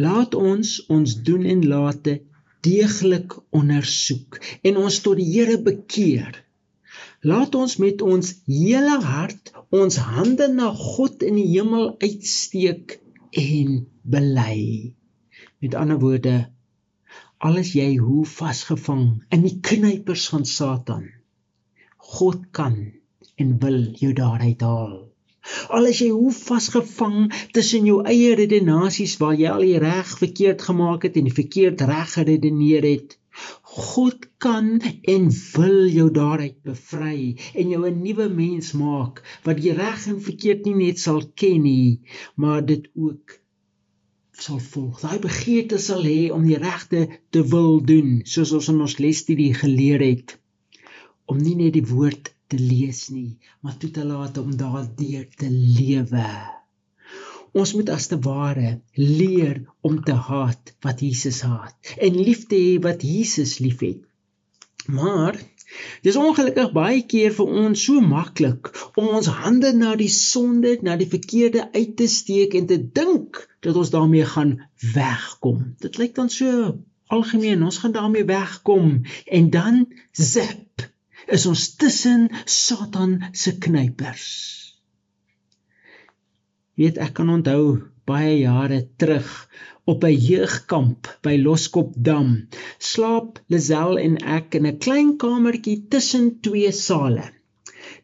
Laat 0.05 0.35
ons 0.35 0.77
ons 0.93 1.17
doen 1.29 1.45
en 1.55 1.67
late 1.71 2.19
deeglik 2.65 3.37
ondersoek 3.55 4.41
en 4.63 4.81
ons 4.85 5.01
tot 5.05 5.21
die 5.21 5.29
Here 5.33 5.61
bekeer. 5.63 6.41
Laat 7.25 7.55
ons 7.57 7.79
met 7.81 8.03
ons 8.05 8.35
hele 8.49 8.99
hart 9.01 9.53
ons 9.75 9.97
hande 9.97 10.49
na 10.53 10.71
God 10.77 11.25
in 11.27 11.39
die 11.41 11.49
hemel 11.55 11.95
uitsteek 12.03 12.99
en 13.41 13.79
bely. 14.03 14.93
Met 15.65 15.77
ander 15.81 15.99
woorde, 15.99 16.35
al 17.45 17.59
is 17.61 17.75
jy 17.77 17.91
hoe 18.01 18.23
vasgevang 18.25 19.09
in 19.37 19.43
die 19.45 19.59
knypers 19.69 20.29
van 20.33 20.47
Satan. 20.49 21.09
God 22.15 22.47
kan 22.57 22.77
en 23.43 23.51
wil 23.65 23.83
jou 24.01 24.13
daaruit 24.17 24.63
haal. 24.65 24.95
Al 25.77 25.91
is 25.91 26.01
jy 26.01 26.09
hoe 26.15 26.33
vasgevang 26.33 27.27
tussen 27.57 27.85
jou 27.91 27.99
eie 28.09 28.33
redenasies 28.41 29.19
waar 29.21 29.37
jy 29.37 29.53
al 29.53 29.67
die 29.67 29.83
reg 29.83 30.15
verkeerd 30.23 30.65
gemaak 30.71 31.05
het 31.05 31.21
en 31.21 31.29
die 31.29 31.37
verkeerd 31.43 31.85
reg 31.91 32.15
geredeneer 32.15 32.89
het. 32.89 33.19
God 33.77 34.25
kan 34.41 34.79
en 35.15 35.29
wil 35.53 35.79
jou 35.99 36.09
daaruit 36.17 36.57
bevry 36.65 37.35
en 37.53 37.77
jou 37.77 37.85
'n 37.91 38.03
nuwe 38.07 38.31
mens 38.41 38.73
maak 38.73 39.21
wat 39.45 39.61
die 39.61 39.77
reg 39.85 40.09
en 40.15 40.21
verkeerd 40.33 40.65
nie 40.65 40.77
net 40.81 40.99
sal 41.07 41.21
ken 41.35 41.63
nie, 41.69 42.01
maar 42.41 42.65
dit 42.65 42.89
ook 42.95 43.41
sal 44.39 44.61
volg. 44.61 45.01
Daai 45.03 45.19
begeerte 45.23 45.79
sal 45.79 46.05
hê 46.07 46.31
om 46.35 46.45
die 46.47 46.59
regte 46.61 47.07
te 47.31 47.43
wil 47.53 47.81
doen, 47.93 48.21
soos 48.27 48.53
ons 48.57 48.71
in 48.73 48.81
ons 48.87 48.99
lesstudie 49.03 49.53
geleer 49.55 50.03
het, 50.05 50.37
om 51.31 51.39
nie 51.41 51.55
net 51.59 51.75
die 51.77 51.87
woord 51.87 52.33
te 52.51 52.59
lees 52.61 53.09
nie, 53.15 53.37
maar 53.63 53.79
toe 53.81 53.91
te 53.95 54.05
laat 54.05 54.39
om 54.43 54.53
daardeur 54.59 55.27
te 55.39 55.49
lewe. 55.51 56.27
Ons 57.55 57.73
moet 57.79 57.91
as 57.95 58.09
te 58.11 58.19
ware 58.19 58.81
leer 58.99 59.63
om 59.87 60.01
te 60.03 60.17
haat 60.29 60.75
wat 60.83 61.03
Jesus 61.07 61.41
haat 61.47 61.95
en 62.03 62.17
lief 62.19 62.49
te 62.51 62.59
hê 62.59 62.73
wat 62.83 63.07
Jesus 63.07 63.61
liefhet. 63.63 64.03
Maar 64.91 65.39
Dis 66.07 66.17
ongelukkig 66.21 66.73
baie 66.77 67.03
keer 67.11 67.35
vir 67.37 67.53
ons 67.65 67.85
so 67.87 68.01
maklik 68.05 68.71
om 69.01 69.09
ons 69.19 69.31
hande 69.43 69.73
na 69.77 69.95
die 70.01 70.11
sonde, 70.13 70.77
na 70.83 70.97
die 71.01 71.09
verkeerde 71.11 71.69
uit 71.75 71.97
te 71.97 72.09
steek 72.11 72.57
en 72.59 72.69
te 72.71 72.79
dink 73.01 73.41
dat 73.65 73.77
ons 73.81 73.93
daarmee 73.95 74.27
gaan 74.35 74.57
wegkom. 74.95 75.75
Dit 75.81 75.99
lyk 75.99 76.15
dan 76.21 76.31
so 76.33 76.75
algemeen, 77.13 77.63
ons 77.63 77.81
gaan 77.83 77.95
daarmee 77.97 78.27
wegkom 78.29 79.03
en 79.27 79.51
dan 79.51 79.87
zip 80.13 80.87
is 81.27 81.47
ons 81.47 81.69
tussen 81.81 82.29
Satan 82.45 83.19
se 83.33 83.57
knypers. 83.59 84.29
Weet 86.75 86.99
ek 86.99 87.15
kan 87.21 87.31
onthou 87.31 87.65
baie 88.09 88.35
jare 88.43 88.83
terug 89.01 89.31
op 89.93 90.05
'n 90.05 90.19
jeugkamp 90.31 91.09
by 91.27 91.37
Loskopdam. 91.45 92.29
Slaap 92.79 93.41
Lazel 93.53 93.99
en 93.99 94.19
ek 94.39 94.55
in 94.59 94.67
'n 94.67 94.79
klein 94.79 95.17
kamertjie 95.17 95.79
tussen 95.89 96.27
twee 96.41 96.73
sale. 96.73 97.27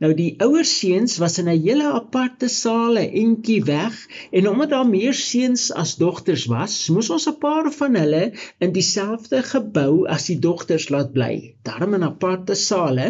Nou 0.01 0.11
die 0.17 0.31
ouer 0.45 0.65
seuns 0.65 1.15
was 1.21 1.39
in 1.41 1.49
'n 1.53 1.63
hele 1.65 1.89
aparte 1.93 2.49
saal, 2.49 2.99
'n 2.99 3.13
entjie 3.23 3.63
weg, 3.65 3.97
en 4.33 4.49
omdat 4.49 4.71
daar 4.75 4.89
meer 4.89 5.15
seuns 5.15 5.65
as 5.83 5.97
dogters 6.03 6.45
was, 6.53 6.75
moes 6.95 7.11
ons 7.17 7.29
'n 7.29 7.39
paar 7.45 7.71
van 7.79 7.99
hulle 8.01 8.23
in 8.65 8.73
dieselfde 8.73 9.43
gebou 9.53 10.07
as 10.17 10.27
die 10.31 10.39
dogters 10.39 10.89
laat 10.89 11.13
bly. 11.13 11.55
Daarom 11.69 11.95
in 11.95 12.09
aparte 12.11 12.55
sale 12.55 13.07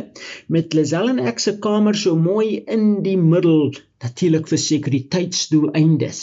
met 0.48 0.74
Lazel 0.74 1.08
en 1.08 1.18
ek 1.18 1.38
se 1.38 1.58
kamer 1.58 1.94
so 1.94 2.16
mooi 2.16 2.62
in 2.66 3.02
die 3.02 3.18
middel, 3.18 3.74
natuurlik 4.02 4.48
vir 4.48 4.58
sekuriteitsdoeleindes. 4.58 6.22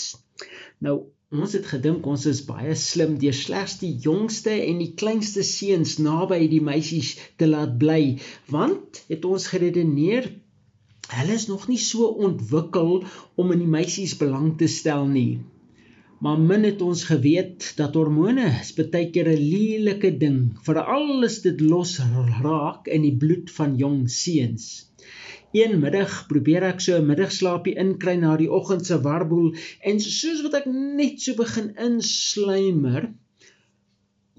Nou 0.80 0.98
ons 1.36 1.54
het 1.58 1.66
gedink 1.68 2.06
ons 2.08 2.22
is 2.32 2.38
baie 2.48 2.74
slim 2.80 3.18
deur 3.20 3.36
slegs 3.36 3.74
die 3.82 3.92
jongste 4.04 4.54
en 4.56 4.78
die 4.80 4.94
kleinste 5.02 5.44
seuns 5.44 5.98
naby 6.00 6.38
die 6.48 6.62
meisies 6.63 7.10
te 7.36 7.50
laat 7.50 7.74
bly, 7.82 8.16
want 8.54 9.02
het 9.10 9.28
ons 9.28 9.50
geredeneer 9.52 10.30
hulle 11.18 11.36
is 11.36 11.48
nog 11.52 11.68
nie 11.68 11.82
so 11.84 12.08
ontwikkel 12.30 13.04
om 13.36 13.52
in 13.52 13.60
die 13.66 13.74
meisies 13.76 14.16
belang 14.22 14.54
te 14.62 14.72
stel 14.72 15.04
nie. 15.12 15.40
Maar 16.24 16.40
min 16.40 16.63
het 16.63 16.82
ons 16.82 17.04
geweet 17.12 17.74
dat 17.78 18.00
hormone 18.00 18.48
is 18.62 18.72
baie 18.80 19.12
keer 19.12 19.28
'n 19.36 19.44
lelike 19.52 20.18
ding, 20.24 20.40
veral 20.63 21.28
as 21.28 21.42
dit 21.44 21.60
los 21.62 22.00
raak 22.44 22.88
in 22.88 23.04
die 23.04 23.16
bloed 23.24 23.52
van 23.60 23.76
jong 23.76 24.08
seuns. 24.10 24.87
Een 25.58 25.78
middag 25.82 26.15
probeer 26.32 26.63
ek 26.70 26.82
so 26.86 26.98
'n 26.98 27.08
middagslaapie 27.12 27.76
inkry 27.84 28.15
na 28.24 28.32
die 28.41 28.50
oggend 28.60 28.86
se 28.88 28.98
warboel 29.06 29.48
en 29.91 30.02
soos 30.06 30.41
wat 30.46 30.58
ek 30.60 30.67
net 30.74 31.22
so 31.26 31.39
begin 31.43 31.70
insluimer, 31.86 33.08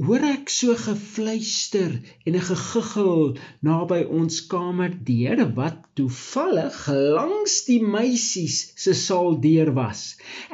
hoor 0.06 0.24
ek 0.26 0.50
so 0.56 0.74
gefluister 0.82 1.94
en 2.26 2.36
'n 2.38 2.44
gegiggel 2.50 3.24
naby 3.68 3.98
ons 4.18 4.36
kamerdeur 4.52 5.42
wat 5.56 5.80
toevallig 6.00 6.78
langs 7.16 7.56
die 7.70 7.80
meisies 7.96 8.60
se 8.84 8.94
saal 9.00 9.40
deur 9.48 9.72
was. 9.80 10.04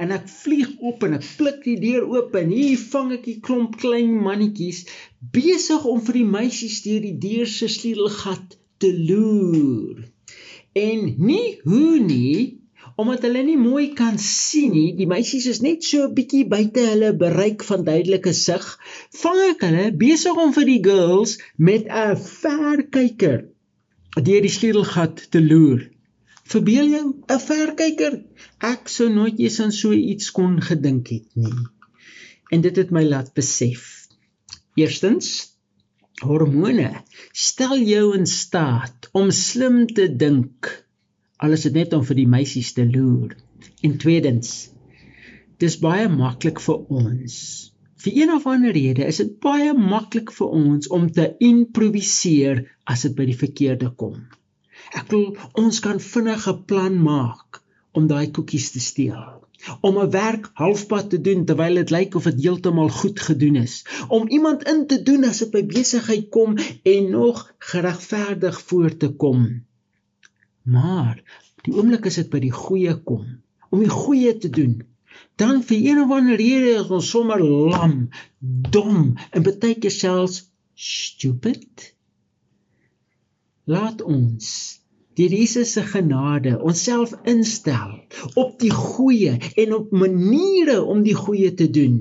En 0.00 0.16
ek 0.18 0.32
vlieg 0.38 0.72
op 0.92 1.04
en 1.08 1.18
ek 1.18 1.28
pluk 1.42 1.60
die 1.68 1.76
deur 1.84 2.08
oop 2.14 2.40
en 2.42 2.56
hier 2.56 2.80
vang 2.94 3.12
ek 3.18 3.28
'n 3.34 3.44
klomp 3.50 3.76
klein 3.84 4.16
mannetjies 4.30 4.80
besig 5.40 5.84
om 5.92 6.00
vir 6.08 6.20
die 6.22 6.30
meisies 6.38 6.80
deur 6.88 7.04
die 7.10 7.18
deur 7.28 7.48
se 7.58 7.68
sleutelgat 7.78 8.58
te 8.78 8.96
loer 9.12 10.13
en 10.74 11.14
nie 11.30 11.60
hoe 11.64 12.00
nie 12.00 12.60
omdat 12.96 13.24
hulle 13.26 13.42
nie 13.42 13.58
mooi 13.58 13.86
kan 13.98 14.18
sien 14.22 14.70
nie 14.74 14.90
die 14.98 15.08
meisies 15.10 15.46
is 15.50 15.62
net 15.62 15.86
so 15.86 16.04
'n 16.08 16.14
bietjie 16.18 16.44
buite 16.50 16.84
hulle 16.90 17.14
bereik 17.24 17.64
van 17.70 17.86
duidelike 17.88 18.34
sig 18.42 18.68
vang 19.22 19.40
ek 19.48 19.66
hulle 19.68 19.88
besig 20.04 20.44
om 20.44 20.54
vir 20.58 20.70
die 20.70 20.82
girls 20.90 21.38
met 21.70 21.90
'n 22.04 22.16
verkyker 22.16 23.42
deur 24.22 24.42
die 24.44 24.52
skiedelgat 24.52 25.30
te 25.30 25.40
loer. 25.42 25.90
Verbeel 26.44 26.90
jou 26.92 27.06
'n 27.28 27.40
verkyker 27.40 28.22
ek 28.60 28.88
sou 28.88 29.08
nooit 29.08 29.38
eens 29.38 29.60
aan 29.60 29.72
so 29.72 29.92
iets 29.92 30.30
kon 30.30 30.60
gedink 30.60 31.08
het 31.08 31.26
nie. 31.34 31.66
En 32.50 32.60
dit 32.60 32.76
het 32.76 32.90
my 32.90 33.02
laat 33.02 33.34
besef. 33.34 34.06
Eerstens 34.76 35.53
hormone 36.22 36.90
stel 37.32 37.78
jou 37.82 38.14
in 38.16 38.26
staat 38.26 39.08
om 39.12 39.30
slim 39.30 39.86
te 39.86 40.06
dink. 40.16 40.70
Al 41.42 41.56
is 41.56 41.66
dit 41.66 41.74
net 41.74 41.92
om 41.96 42.04
vir 42.06 42.20
die 42.20 42.30
meisies 42.30 42.72
te 42.76 42.86
loer. 42.86 43.34
En 43.82 43.98
tweedens 43.98 44.70
dis 45.62 45.76
baie 45.80 46.08
maklik 46.10 46.60
vir 46.60 46.80
ons. 47.00 47.36
Vir 48.04 48.16
een 48.20 48.32
of 48.34 48.46
ander 48.46 48.74
rede 48.76 49.06
is 49.08 49.20
dit 49.22 49.36
baie 49.40 49.72
maklik 49.74 50.32
vir 50.38 50.56
ons 50.60 50.90
om 50.92 51.06
te 51.10 51.30
improviseer 51.40 52.64
as 52.84 53.06
dit 53.06 53.14
by 53.16 53.28
die 53.30 53.38
verkeerde 53.38 53.90
kom. 53.96 54.18
Ek 54.92 55.08
glo 55.08 55.34
ons 55.60 55.80
kan 55.80 56.02
vinnig 56.02 56.48
'n 56.48 56.64
plan 56.68 57.00
maak 57.00 57.62
om 57.94 58.06
daai 58.10 58.30
koekies 58.30 58.70
te 58.74 58.80
steel 58.80 59.43
om 59.80 59.98
'n 59.98 60.10
werk 60.10 60.50
halfpad 60.54 61.10
te 61.10 61.20
doen 61.20 61.44
terwyl 61.44 61.74
dit 61.74 61.90
lyk 61.90 62.14
of 62.14 62.24
dit 62.30 62.42
heeltemal 62.42 62.88
goed 62.88 63.20
gedoen 63.20 63.56
is. 63.56 63.86
Om 64.08 64.28
iemand 64.28 64.62
in 64.68 64.86
te 64.86 65.02
doen 65.02 65.24
as 65.24 65.38
dit 65.38 65.50
by 65.50 65.64
besigheid 65.66 66.28
kom 66.28 66.58
en 66.82 67.10
nog 67.10 67.54
geregverdig 67.58 68.60
voor 68.60 68.96
te 68.96 69.08
kom. 69.08 69.64
Maar 70.62 71.22
die 71.62 71.74
oomblik 71.74 72.06
as 72.06 72.20
dit 72.20 72.30
by 72.30 72.38
die 72.38 72.56
goeie 72.64 72.94
kom 73.02 73.42
om 73.74 73.80
die 73.82 73.90
goeie 73.90 74.36
te 74.38 74.50
doen 74.50 74.82
dan 75.40 75.62
vir 75.66 75.80
een 75.82 76.00
of 76.02 76.10
ander 76.14 76.36
rede 76.38 76.74
is 76.80 76.90
ons 76.94 77.10
sommer 77.10 77.42
lam 77.42 77.94
dom 78.76 79.14
en 79.30 79.46
baie 79.46 79.74
keer 79.74 79.94
selfs 79.94 80.44
stupid. 80.74 81.94
Laat 83.64 84.02
ons 84.02 84.46
deur 85.18 85.34
Jesus 85.38 85.72
se 85.76 85.82
genade 85.86 86.56
onsself 86.62 87.14
instel 87.30 87.94
op 88.34 88.58
die 88.60 88.72
goeie 88.74 89.36
en 89.62 89.74
op 89.74 89.94
maniere 89.94 90.82
om 90.82 91.02
die 91.06 91.16
goeie 91.18 91.54
te 91.54 91.70
doen. 91.70 91.98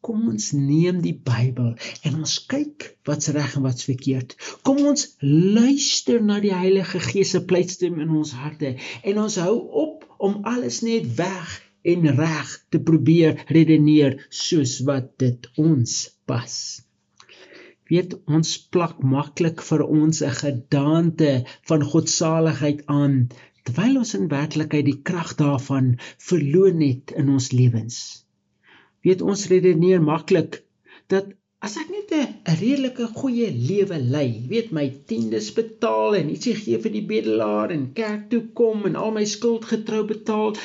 Kom 0.00 0.28
ons 0.32 0.50
neem 0.56 1.02
die 1.04 1.14
Bybel 1.14 1.74
en 2.08 2.20
ons 2.22 2.36
kyk 2.50 2.88
wat's 3.08 3.30
reg 3.36 3.56
en 3.58 3.66
wat's 3.68 3.86
verkeerd. 3.88 4.36
Kom 4.66 4.80
ons 4.92 5.06
luister 5.20 6.22
na 6.24 6.40
die 6.40 6.54
Heilige 6.56 7.02
Gees 7.04 7.34
se 7.36 7.44
pleitstem 7.44 8.00
in 8.00 8.14
ons 8.22 8.32
harte 8.32 8.76
en 9.04 9.24
ons 9.24 9.36
hou 9.44 9.56
op 9.84 10.06
om 10.18 10.40
alles 10.48 10.80
net 10.86 11.06
weg 11.20 11.58
en 11.82 12.08
reg 12.16 12.54
te 12.72 12.80
probeer 12.80 13.44
redeneer 13.48 14.18
soos 14.28 14.78
wat 14.88 15.12
dit 15.22 15.50
ons 15.60 16.00
pas. 16.28 16.56
Weet 17.90 18.16
ons 18.38 18.54
plak 18.74 19.02
maklik 19.16 19.62
vir 19.68 19.82
ons 20.00 20.22
'n 20.22 20.38
gedaante 20.44 21.32
van 21.68 21.86
godsaligheid 21.92 22.86
aan 23.00 23.20
terwyl 23.64 24.02
ons 24.04 24.14
in 24.18 24.32
werklikheid 24.38 24.86
die 24.90 25.00
krag 25.10 25.36
daarvan 25.44 25.94
verloor 26.30 26.74
het 26.86 27.16
in 27.22 27.28
ons 27.36 27.52
lewens 27.52 28.00
weet 29.06 29.22
ons 29.24 29.46
redeneer 29.52 30.02
maklik 30.04 30.62
dat 31.12 31.30
as 31.66 31.74
ek 31.80 31.88
net 31.92 32.12
'n 32.16 32.56
redelike 32.60 33.06
goeie 33.20 33.48
lewe 33.52 33.98
lei, 34.14 34.28
weet 34.52 34.70
my 34.76 34.86
tiendes 35.08 35.50
betaal 35.56 36.16
en 36.20 36.30
ietsie 36.34 36.54
gee 36.60 36.78
vir 36.84 36.92
die 36.96 37.04
bedelaar 37.12 37.74
en 37.76 37.90
kerk 37.98 38.28
toe 38.32 38.42
kom 38.60 38.86
en 38.88 38.96
al 38.96 39.12
my 39.16 39.24
skuld 39.34 39.66
getrou 39.72 40.02
betaal, 40.12 40.56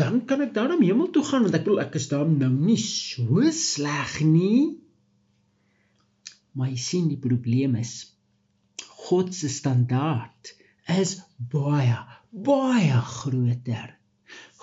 dan 0.00 0.20
kan 0.28 0.44
ek 0.46 0.52
na 0.56 0.76
hemel 0.80 1.08
toe 1.14 1.24
gaan 1.28 1.46
want 1.46 1.56
ek 1.58 1.64
bedoel 1.64 1.84
ek 1.86 1.96
is 2.00 2.08
dan 2.12 2.36
nou 2.42 2.52
nie 2.52 2.80
so 2.84 3.48
sleg 3.60 4.20
nie. 4.36 4.76
Maar 6.56 6.72
jy 6.72 6.80
sien 6.80 7.08
die 7.12 7.20
probleem 7.20 7.76
is 7.78 7.94
God 9.06 9.34
se 9.34 9.48
standaard 9.52 10.54
is 10.96 11.18
baie 11.52 11.98
baie 12.48 13.00
groter. 13.10 13.92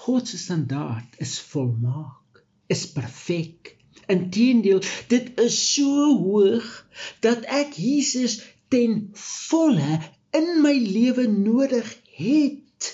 God 0.03 0.27
se 0.27 0.37
standaard 0.41 1.15
is 1.23 1.37
volmaak 1.51 2.43
is 2.73 2.85
perfek. 2.91 3.75
Inteendeel, 4.11 4.81
dit 5.07 5.29
is 5.39 5.57
so 5.75 6.17
hoog 6.19 6.67
dat 7.23 7.45
ek 7.47 7.77
Jesus 7.79 8.41
ten 8.73 9.11
volle 9.19 9.99
in 10.35 10.49
my 10.65 10.73
lewe 10.75 11.27
nodig 11.29 11.93
het 12.17 12.89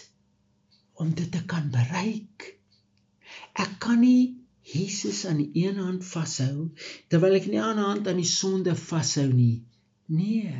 om 0.99 1.13
dit 1.15 1.31
te 1.31 1.41
kan 1.47 1.71
bereik. 1.73 2.49
Ek 3.55 3.79
kan 3.81 4.03
nie 4.03 4.38
Jesus 4.69 5.25
aan 5.25 5.39
die 5.41 5.65
een 5.65 5.79
hand 5.81 6.05
vashou 6.05 6.69
terwyl 7.09 7.37
ek 7.39 7.47
in 7.49 7.55
die 7.57 7.63
ander 7.63 7.89
hand 7.89 8.09
aan 8.09 8.21
die 8.21 8.31
sonde 8.31 8.75
vashou 8.77 9.27
nie. 9.31 9.63
Nee, 10.13 10.53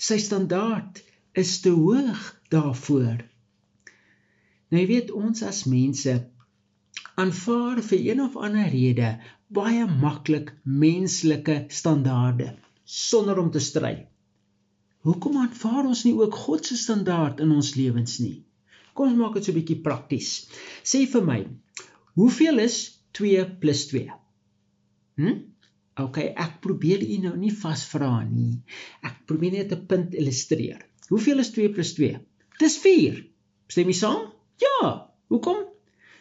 sy 0.00 0.18
standaard 0.20 1.02
is 1.38 1.58
te 1.64 1.72
hoog 1.76 2.22
daarvoor. 2.52 3.22
Nou 4.72 4.80
jy 4.80 4.88
weet 4.88 5.12
ons 5.16 5.44
as 5.44 5.64
mense 5.68 6.14
aanvaar 7.20 7.82
vir 7.84 8.06
een 8.08 8.22
of 8.24 8.38
ander 8.40 8.70
rede 8.72 9.10
baie 9.52 9.84
maklik 9.84 10.54
menslike 10.64 11.66
standaarde 11.68 12.54
sonder 12.84 13.38
om 13.42 13.50
te 13.52 13.60
stry. 13.60 13.94
Hoekom 15.04 15.36
aanvaar 15.42 15.90
ons 15.90 16.04
nie 16.06 16.14
ook 16.16 16.34
God 16.46 16.66
se 16.66 16.78
standaard 16.78 17.42
in 17.44 17.52
ons 17.52 17.74
lewens 17.76 18.16
nie? 18.22 18.44
Kom 18.96 19.10
ons 19.10 19.18
maak 19.18 19.36
dit 19.36 19.44
so 19.44 19.52
'n 19.52 19.58
bietjie 19.58 19.80
prakties. 19.84 20.30
Sê 20.84 21.04
vir 21.12 21.24
my, 21.24 21.40
hoeveel 22.14 22.58
is 22.64 23.01
2 23.12 23.44
+ 23.60 23.90
2? 23.90 24.10
Hm? 25.16 25.40
OK, 26.00 26.18
ek 26.18 26.60
probeer 26.64 27.02
u 27.04 27.18
nou 27.26 27.36
nie 27.36 27.52
vasvra 27.52 28.22
nie. 28.24 28.62
Ek 29.02 29.26
probeer 29.26 29.52
net 29.52 29.72
'n 29.72 29.86
punt 29.86 30.14
illustreer. 30.14 30.80
Hoeveel 31.08 31.38
is 31.38 31.50
2 31.50 31.68
+ 31.68 31.96
2? 31.98 32.18
Dis 32.58 32.78
4. 32.78 33.24
Stem 33.68 33.88
jy 33.88 33.98
saam? 33.98 34.32
Ja. 34.56 35.10
Hoekom? 35.28 35.64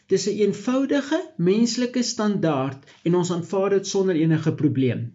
Dis 0.07 0.27
'n 0.27 0.37
eenvoudige 0.43 1.19
menslike 1.37 2.03
standaard 2.03 2.83
en 3.03 3.15
ons 3.15 3.31
aanvaar 3.31 3.69
dit 3.69 3.87
sonder 3.87 4.15
enige 4.15 4.53
probleem. 4.53 5.11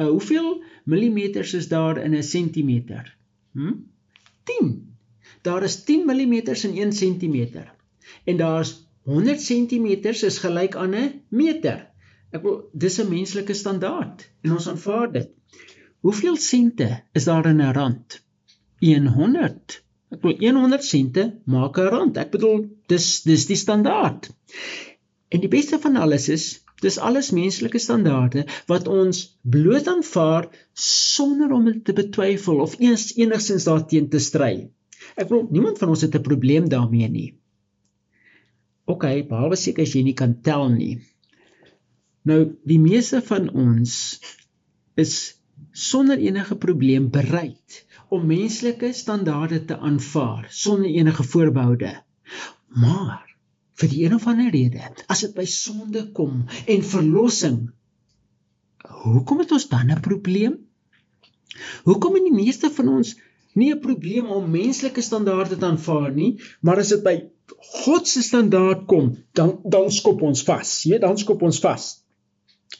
Uh 0.00 0.08
hoeveel 0.08 0.62
millimeters 0.84 1.54
is 1.54 1.68
daar 1.68 1.98
in 2.04 2.14
'n 2.14 2.22
sentimeter? 2.22 3.16
Hm? 3.52 3.72
10. 4.44 4.96
Daar 5.42 5.62
is 5.62 5.84
10 5.84 6.06
millimeters 6.06 6.64
in 6.64 6.76
1 6.78 6.92
sentimeter. 6.92 7.74
En 8.24 8.36
daar's 8.36 8.83
100 9.04 9.40
sentimeters 9.40 10.22
is 10.24 10.38
gelyk 10.40 10.76
aan 10.80 10.94
'n 10.94 11.08
meter. 11.28 11.80
Ek 12.32 12.42
wil 12.42 12.70
dis 12.72 12.98
'n 13.00 13.08
menslike 13.08 13.54
standaard 13.54 14.24
en 14.42 14.52
ons 14.52 14.68
aanvaar 14.68 15.12
dit. 15.12 15.30
Hoeveel 16.00 16.36
sente 16.36 16.88
is 17.12 17.24
daar 17.24 17.46
in 17.46 17.60
'n 17.60 17.72
rand? 17.72 18.20
100. 18.80 19.82
Ek 20.12 20.20
bedoel 20.20 20.56
100 20.60 20.84
sente 20.84 21.22
maak 21.44 21.78
'n 21.78 21.90
rand. 21.94 22.16
Ek 22.16 22.30
bedoel 22.30 22.64
dis 22.88 23.22
dis 23.22 23.46
die 23.46 23.56
standaard. 23.56 24.30
En 25.28 25.40
die 25.40 25.52
beste 25.52 25.78
van 25.78 25.96
alles 25.96 26.28
is 26.28 26.64
dis 26.80 26.98
alles 26.98 27.30
menslike 27.30 27.78
standaarde 27.78 28.46
wat 28.66 28.88
ons 28.88 29.38
bloot 29.42 29.86
aanvaar 29.88 30.48
sonder 30.72 31.52
om 31.52 31.64
dit 31.64 31.84
te 31.84 31.92
betwyfel 31.92 32.60
of 32.60 32.76
eens 32.80 33.14
enigsins 33.16 33.64
daarteen 33.64 34.08
te 34.08 34.18
stry. 34.18 34.70
Ek 35.16 35.28
bedoel 35.28 35.48
niemand 35.50 35.78
van 35.78 35.88
ons 35.88 36.00
het 36.00 36.14
'n 36.14 36.28
probleem 36.28 36.68
daarmee 36.68 37.08
nie. 37.08 37.30
OK, 38.84 39.04
behalwe 39.28 39.56
seker 39.56 39.86
as 39.86 39.94
jy 39.96 40.02
nie 40.04 40.16
kan 40.18 40.34
tel 40.44 40.68
nie. 40.72 40.98
Nou 42.28 42.40
die 42.68 42.80
meeste 42.80 43.20
van 43.24 43.48
ons 43.52 43.94
is 45.00 45.14
sonder 45.74 46.20
enige 46.20 46.56
probleem 46.60 47.10
bereid 47.12 47.80
om 48.14 48.26
menslike 48.28 48.92
standaarde 48.94 49.64
te 49.68 49.78
aanvaar 49.78 50.46
sonder 50.50 50.90
enige 50.90 51.24
voorbehoude. 51.34 51.92
Maar 52.74 53.24
vir 53.80 53.90
die 53.90 54.04
een 54.04 54.14
of 54.14 54.26
ander 54.30 54.52
rede, 54.54 54.82
as 55.10 55.24
dit 55.26 55.34
by 55.34 55.46
sonde 55.50 56.04
kom 56.16 56.44
en 56.70 56.86
verlossing, 56.86 57.58
hoekom 59.04 59.42
het 59.42 59.52
ons 59.56 59.68
dan 59.68 59.90
'n 59.90 60.00
probleem? 60.00 60.58
Hoekom 61.84 62.14
het 62.14 62.24
die 62.28 62.38
meeste 62.44 62.70
van 62.70 62.88
ons 62.88 63.16
nie 63.54 63.72
'n 63.72 63.80
probleem 63.80 64.26
om 64.26 64.50
menslike 64.50 65.00
standaarde 65.00 65.56
te 65.56 65.66
aanvaar 65.66 66.12
nie, 66.12 66.40
maar 66.60 66.78
as 66.78 66.88
dit 66.88 67.02
by 67.02 67.16
God 67.84 68.08
se 68.08 68.22
standaard 68.24 68.86
kom, 68.90 69.12
dan 69.36 69.58
dan 69.64 69.90
skop 69.92 70.22
ons 70.24 70.44
vas. 70.48 70.70
Jy, 70.88 70.98
dan 71.02 71.18
skop 71.20 71.42
ons 71.44 71.60
vas. 71.64 71.86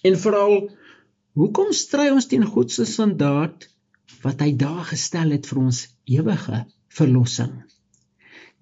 En 0.05 0.17
veral 0.19 0.57
hoekom 1.39 1.73
stry 1.77 2.09
ons 2.15 2.29
teen 2.31 2.47
God 2.49 2.73
se 2.73 2.87
standaard 2.89 3.69
wat 4.25 4.41
hy 4.41 4.55
daar 4.57 4.85
gestel 4.89 5.35
het 5.35 5.47
vir 5.51 5.61
ons 5.67 5.85
ewige 6.09 6.65
verlossing. 6.95 7.55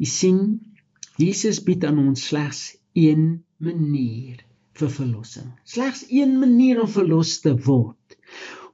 Jy 0.02 0.08
sien, 0.10 0.40
Jesus 1.20 1.60
bied 1.62 1.84
aan 1.86 2.00
ons 2.02 2.24
slegs 2.30 2.64
een 2.98 3.42
manier 3.62 4.42
vir 4.78 4.90
verlossing. 4.90 5.52
Slegs 5.68 6.06
een 6.10 6.38
manier 6.40 6.80
om 6.82 6.90
verlos 6.90 7.38
te 7.44 7.52
word. 7.66 8.16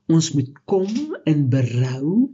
Ons 0.08 0.30
moet 0.36 0.54
kom 0.64 1.16
in 1.28 1.48
berou 1.52 2.30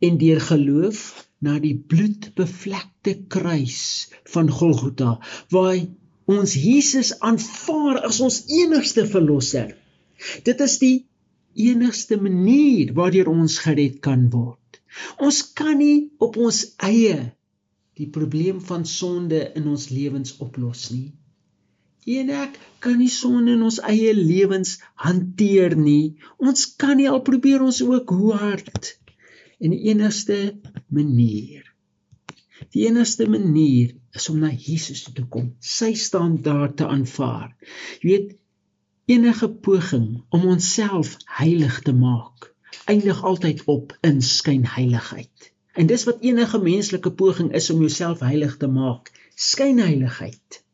en 0.00 0.18
deur 0.20 0.40
geloof 0.40 1.02
na 1.42 1.58
die 1.62 1.74
bloedbevlekte 1.74 3.14
kruis 3.34 3.82
van 4.34 4.50
Golgotha 4.50 5.16
waar 5.54 5.80
ons 6.30 6.54
Jesus 6.54 7.14
aanvaar 7.18 8.02
as 8.06 8.20
ons 8.22 8.42
enigste 8.46 9.06
verlosser. 9.10 9.72
Dit 10.46 10.60
is 10.62 10.78
die 10.82 10.96
enigste 11.58 12.16
manier 12.16 12.92
waardeur 12.96 13.32
ons 13.32 13.58
gered 13.64 13.98
kan 14.04 14.28
word. 14.30 14.78
Ons 15.18 15.42
kan 15.56 15.76
nie 15.80 16.12
op 16.22 16.38
ons 16.38 16.62
eie 16.78 17.32
die 17.98 18.08
probleem 18.08 18.60
van 18.64 18.86
sonde 18.88 19.42
in 19.58 19.66
ons 19.68 19.90
lewens 19.90 20.36
oplos 20.40 20.88
nie. 20.94 21.10
En 22.18 22.32
ek 22.34 22.56
kan 22.82 22.96
nie 22.98 23.10
sonde 23.12 23.52
in 23.54 23.62
ons 23.62 23.78
eie 23.86 24.14
lewens 24.16 24.78
hanteer 25.04 25.76
nie. 25.78 26.16
Ons 26.38 26.64
kan 26.74 26.96
nie 26.98 27.08
al 27.10 27.22
probeer 27.26 27.62
ons 27.62 27.82
ook 27.84 28.10
hoe 28.10 28.32
hard. 28.40 28.96
En 29.62 29.70
die 29.70 29.84
enigste 29.92 30.38
manier 30.90 31.68
Die 32.72 32.86
enigste 32.86 33.26
manier 33.28 33.90
is 34.16 34.28
om 34.30 34.38
na 34.38 34.52
Jesus 34.54 35.02
toe 35.02 35.12
te 35.16 35.24
kom, 35.26 35.48
sy 35.58 35.92
standaard 35.98 36.76
te 36.78 36.86
aanvaar. 36.86 37.50
Jy 38.00 38.08
weet, 38.08 38.28
enige 39.10 39.48
poging 39.66 40.22
om 40.30 40.46
onsself 40.54 41.16
heilig 41.40 41.80
te 41.82 41.92
maak 41.92 42.52
eindig 42.84 43.24
altyd 43.24 43.64
op 43.64 43.96
in 44.00 44.22
skynheiligheid. 44.22 45.52
En 45.72 45.86
dis 45.86 46.04
wat 46.04 46.20
enige 46.20 46.58
menslike 46.58 47.12
poging 47.12 47.52
is 47.52 47.70
om 47.70 47.80
jouself 47.80 48.20
heilig 48.20 48.56
te 48.56 48.66
maak, 48.66 49.10
skynheiligheid. 49.34 50.64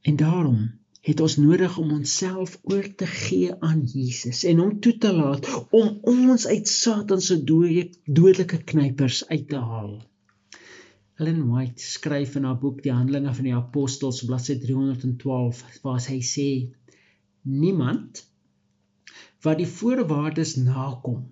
En 0.00 0.16
daarom 0.16 0.78
het 1.08 1.20
ons 1.24 1.38
nodig 1.40 1.78
om 1.80 1.92
onsself 1.94 2.58
oor 2.68 2.86
te 3.00 3.06
gee 3.08 3.54
aan 3.64 3.80
Jesus 3.88 4.42
en 4.50 4.60
hom 4.60 4.74
toe 4.84 4.92
te 5.04 5.12
laat 5.16 5.48
om 5.78 5.94
ons 6.12 6.46
uit 6.46 6.68
Satan 6.68 7.22
se 7.24 7.38
dodelike 7.44 8.58
knypers 8.72 9.22
uit 9.30 9.46
te 9.48 9.62
haal. 9.70 9.94
Ellen 11.18 11.46
White 11.48 11.82
skryf 11.82 12.36
in 12.38 12.44
haar 12.46 12.58
boek 12.60 12.82
Die 12.84 12.92
Handelinge 12.92 13.32
van 13.34 13.48
die 13.48 13.56
Apostels 13.56 14.20
bladsy 14.28 14.58
312 14.60 15.64
waar 15.86 16.04
hy 16.04 16.20
sê 16.32 16.48
niemand 17.42 18.22
wat 19.46 19.58
die 19.62 19.70
voorwaardes 19.78 20.58
nakom 20.60 21.24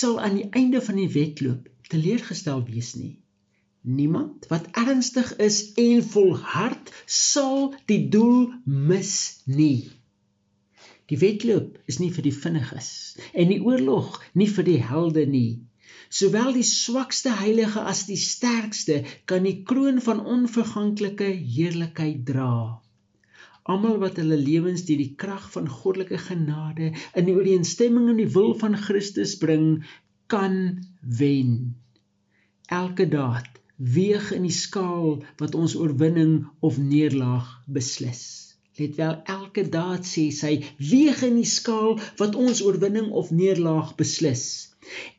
sal 0.00 0.18
aan 0.20 0.36
die 0.40 0.48
einde 0.50 0.82
van 0.82 0.98
die 0.98 1.10
wedloop 1.14 1.68
teleurgestel 1.92 2.64
wees 2.66 2.96
nie. 2.98 3.14
Niemand 3.82 4.46
wat 4.48 4.66
ernstig 4.76 5.36
is 5.36 5.72
en 5.80 6.02
volhard 6.04 6.90
sal 7.06 7.74
die 7.88 8.02
doel 8.12 8.50
mis 8.64 9.14
nie. 9.46 9.88
Die 11.08 11.18
wedloop 11.18 11.78
is 11.90 11.98
nie 11.98 12.10
vir 12.12 12.26
die 12.28 12.34
vinniges 12.36 12.90
en 13.32 13.48
die 13.48 13.62
oorlog 13.64 14.20
nie 14.36 14.50
vir 14.52 14.66
die 14.68 14.80
helde 14.84 15.24
nie. 15.26 15.62
Sowel 16.10 16.52
die 16.58 16.66
swakste 16.66 17.32
heilige 17.38 17.82
as 17.92 18.04
die 18.10 18.18
sterkste 18.20 19.00
kan 19.30 19.48
die 19.48 19.62
kroon 19.66 20.02
van 20.04 20.20
onverganklike 20.36 21.30
heerlikheid 21.56 22.22
dra. 22.28 22.52
Almal 23.64 23.96
wat 24.02 24.20
hulle 24.20 24.36
lewens 24.38 24.84
deur 24.88 25.00
die 25.00 25.14
krag 25.24 25.46
van 25.54 25.70
goddelike 25.70 26.18
genade 26.28 26.92
in 27.14 27.28
die 27.28 27.36
ooreenstemming 27.38 28.10
met 28.10 28.20
die 28.22 28.32
wil 28.36 28.52
van 28.60 28.76
Christus 28.76 29.36
bring, 29.40 29.84
kan 30.30 30.56
wen. 31.00 31.54
Elke 32.70 33.08
daad 33.10 33.49
weeg 33.80 34.30
in 34.36 34.44
die 34.44 34.54
skaal 34.54 35.22
wat 35.40 35.56
ons 35.56 35.74
oorwinning 35.78 36.44
of 36.60 36.78
neerlaag 36.78 37.48
beslis. 37.64 38.24
Let 38.76 38.96
wel, 38.96 39.16
elke 39.24 39.64
daad 39.68 40.04
sê 40.08 40.28
sy 40.32 40.52
weeg 40.78 41.22
in 41.26 41.36
die 41.40 41.48
skaal 41.48 41.98
wat 42.20 42.36
ons 42.36 42.60
oorwinning 42.64 43.10
of 43.16 43.32
neerlaag 43.32 43.94
beslis. 43.96 44.44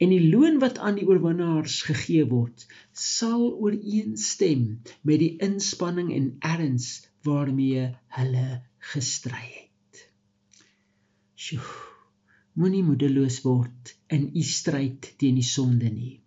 En 0.01 0.09
die 0.13 0.29
loon 0.29 0.59
wat 0.61 0.77
aan 0.77 0.97
die 0.97 1.05
oorwinnaars 1.09 1.81
gegee 1.89 2.25
word, 2.29 2.65
sal 2.93 3.43
ooreenstem 3.51 4.81
met 5.05 5.21
die 5.21 5.35
inspanning 5.45 6.09
en 6.15 6.31
erns 6.53 6.89
waarmee 7.25 7.91
hulle 8.17 8.47
gestry 8.93 9.45
het. 9.45 10.05
Sjoe. 11.37 11.77
Moenie 12.59 12.83
moedeloos 12.83 13.39
word 13.45 13.93
in 14.11 14.25
u 14.35 14.41
stryd 14.43 15.13
teen 15.21 15.37
die 15.39 15.45
sonde 15.47 15.87
nie. 15.93 16.17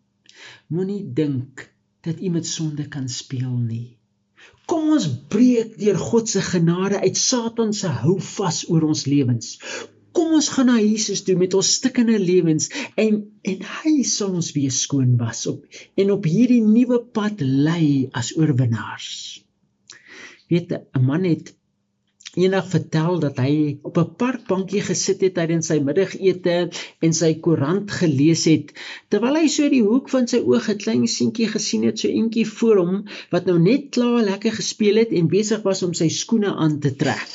Moenie 0.73 1.03
dink 1.18 1.66
dat 2.05 2.21
u 2.21 2.29
met 2.29 2.47
sonde 2.47 2.88
kan 2.88 3.09
speel 3.09 3.57
nie. 3.57 3.97
Kom 4.69 4.93
ons 4.97 5.07
breek 5.33 5.75
deur 5.81 5.99
God 6.01 6.29
se 6.29 6.40
genade 6.45 7.01
uit 7.01 7.17
Satan 7.21 7.73
se 7.77 7.90
hou 8.03 8.17
vas 8.37 8.62
oor 8.73 8.87
ons 8.88 9.05
lewens. 9.09 9.59
Kom 10.14 10.37
ons 10.38 10.49
gaan 10.55 10.69
na 10.71 10.77
Jesus 10.79 11.25
toe 11.27 11.35
met 11.37 11.55
ons 11.59 11.73
stikkende 11.79 12.19
lewens 12.23 12.71
en 13.01 13.25
en 13.43 13.64
hy 13.81 13.95
sal 14.09 14.37
ons 14.38 14.53
weer 14.57 14.73
skoon 14.73 15.17
was 15.21 15.43
op 15.51 15.64
en 16.01 16.12
op 16.14 16.29
hierdie 16.29 16.62
nuwe 16.64 17.01
pad 17.17 17.43
lei 17.43 18.09
as 18.12 18.33
oorwinnaars. 18.38 19.11
Weet 20.49 20.73
'n 20.73 21.05
man 21.05 21.25
het 21.29 21.55
eendag 22.35 22.66
vertel 22.70 23.20
dat 23.23 23.38
hy 23.38 23.79
op 23.83 23.99
'n 23.99 24.14
parkbankie 24.18 24.83
gesit 24.88 25.20
het 25.27 25.35
tydens 25.38 25.70
sy 25.70 25.79
middagete 25.79 26.57
en 27.01 27.12
sy 27.12 27.35
koerant 27.44 27.90
gelees 27.90 28.44
het 28.51 28.73
terwyl 29.09 29.38
hy 29.38 29.47
so 29.49 29.68
die 29.68 29.83
hoek 29.87 30.11
van 30.11 30.27
sy 30.31 30.40
oog 30.42 30.68
'n 30.70 30.83
klein 30.85 31.07
seentjie 31.07 31.49
gesien 31.49 31.85
het 31.88 31.99
so 31.99 32.09
eentjie 32.09 32.47
voor 32.47 32.83
hom 32.83 33.05
wat 33.31 33.47
nou 33.47 33.59
net 33.59 33.90
klaar 33.97 34.23
lekker 34.31 34.53
gespeel 34.59 34.97
het 35.03 35.12
en 35.12 35.29
besig 35.29 35.62
was 35.62 35.83
om 35.83 35.94
sy 35.94 36.09
skoene 36.09 36.55
aan 36.55 36.81
te 36.81 36.94
trek. 36.97 37.31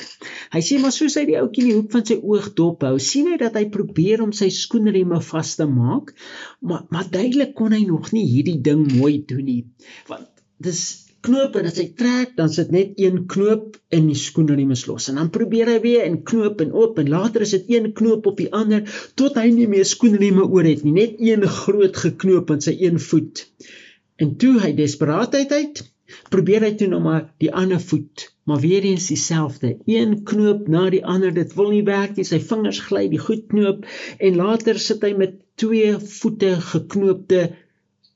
Hy 0.54 0.62
sê 0.66 0.80
maar 0.82 0.92
soos 0.92 1.16
hy 1.16 1.26
die 1.30 1.40
ouetjie 1.40 1.64
in 1.64 1.70
die 1.70 1.78
hoek 1.78 1.92
van 1.92 2.06
sy 2.06 2.20
oog 2.22 2.54
dophou, 2.58 2.96
sien 3.00 3.28
hy 3.32 3.38
dat 3.38 3.56
hy 3.56 3.66
probeer 3.70 4.24
om 4.26 4.32
sy 4.32 4.50
skoenrieme 4.50 5.22
vas 5.32 5.56
te 5.56 5.66
maak, 5.66 6.14
maar 6.62 6.86
maar 6.90 7.08
duidelik 7.10 7.54
kon 7.56 7.72
hy 7.72 7.86
nog 7.86 8.12
nie 8.12 8.26
hierdie 8.26 8.60
ding 8.62 8.88
mooi 8.98 9.24
doen 9.28 9.46
nie. 9.46 9.64
Want 10.08 10.28
dis 10.58 11.09
knoop 11.26 11.58
en 11.60 11.68
as 11.70 11.78
hy 11.82 11.88
trek 12.00 12.36
dan 12.38 12.52
sit 12.54 12.72
net 12.76 12.98
een 13.02 13.26
knoop 13.32 13.78
in 13.96 14.08
die 14.10 14.18
skoenriem 14.18 14.72
is 14.76 14.86
los. 14.90 15.10
En 15.12 15.20
dan 15.22 15.32
probeer 15.36 15.72
hy 15.74 15.78
weer 15.84 16.08
en 16.08 16.22
knoop 16.32 16.64
en 16.64 16.74
oop 16.74 17.00
en 17.02 17.12
later 17.12 17.46
is 17.46 17.56
dit 17.58 17.70
een 17.76 17.92
knoop 18.00 18.28
op 18.32 18.40
die 18.40 18.50
ander 18.62 18.88
tot 19.20 19.38
hy 19.40 19.50
nie 19.54 19.68
meer 19.72 19.88
skoenrieme 19.88 20.48
oor 20.48 20.68
het 20.68 20.84
nie. 20.88 20.96
Net 20.96 21.20
een 21.20 21.46
groot 21.60 22.02
geknoop 22.08 22.52
aan 22.56 22.66
sy 22.66 22.76
een 22.80 23.00
voet. 23.10 23.46
En 24.20 24.36
toe 24.42 24.58
hy 24.64 24.74
desperaatheid 24.78 25.56
uit 25.56 25.86
probeer 26.34 26.66
hy 26.66 26.74
toe 26.78 26.90
nog 26.90 27.06
maar 27.06 27.26
die 27.42 27.54
ander 27.54 27.82
voet 27.82 28.30
maar 28.50 28.60
weer 28.60 28.84
eens 28.84 29.08
dieselfde. 29.08 29.78
Een 29.86 30.24
knoop 30.24 30.68
na 30.68 30.88
die 30.90 31.06
ander 31.06 31.34
dit 31.34 31.54
wil 31.54 31.70
nie 31.70 31.84
werk 31.86 32.16
nie. 32.18 32.26
Sy 32.26 32.40
vingers 32.42 32.80
gly 32.88 33.06
die 33.12 33.22
goed 33.22 33.46
knoop 33.52 33.86
en 34.18 34.40
later 34.40 34.80
sit 34.82 35.06
hy 35.06 35.12
met 35.18 35.36
twee 35.62 35.92
voete 36.20 36.56
geknoopte 36.72 37.44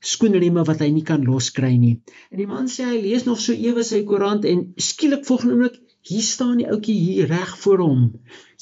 skoenrieme 0.04 0.64
wat 0.68 0.82
hy 0.84 0.90
nie 0.92 1.04
kan 1.06 1.24
loskry 1.24 1.74
nie. 1.80 1.94
En 2.30 2.40
die 2.40 2.48
man 2.50 2.68
sê 2.72 2.86
hy 2.90 3.00
lees 3.00 3.24
nog 3.28 3.40
so 3.40 3.56
ewe 3.56 3.84
sy 3.86 4.02
koerant 4.08 4.44
en 4.48 4.66
skielik 4.76 5.24
volgende 5.28 5.56
oomblik 5.56 5.80
hier 6.04 6.26
staan 6.26 6.60
die 6.60 6.68
ouetjie 6.68 6.96
hier 7.00 7.30
reg 7.32 7.54
voor 7.62 7.80
hom. 7.84 8.02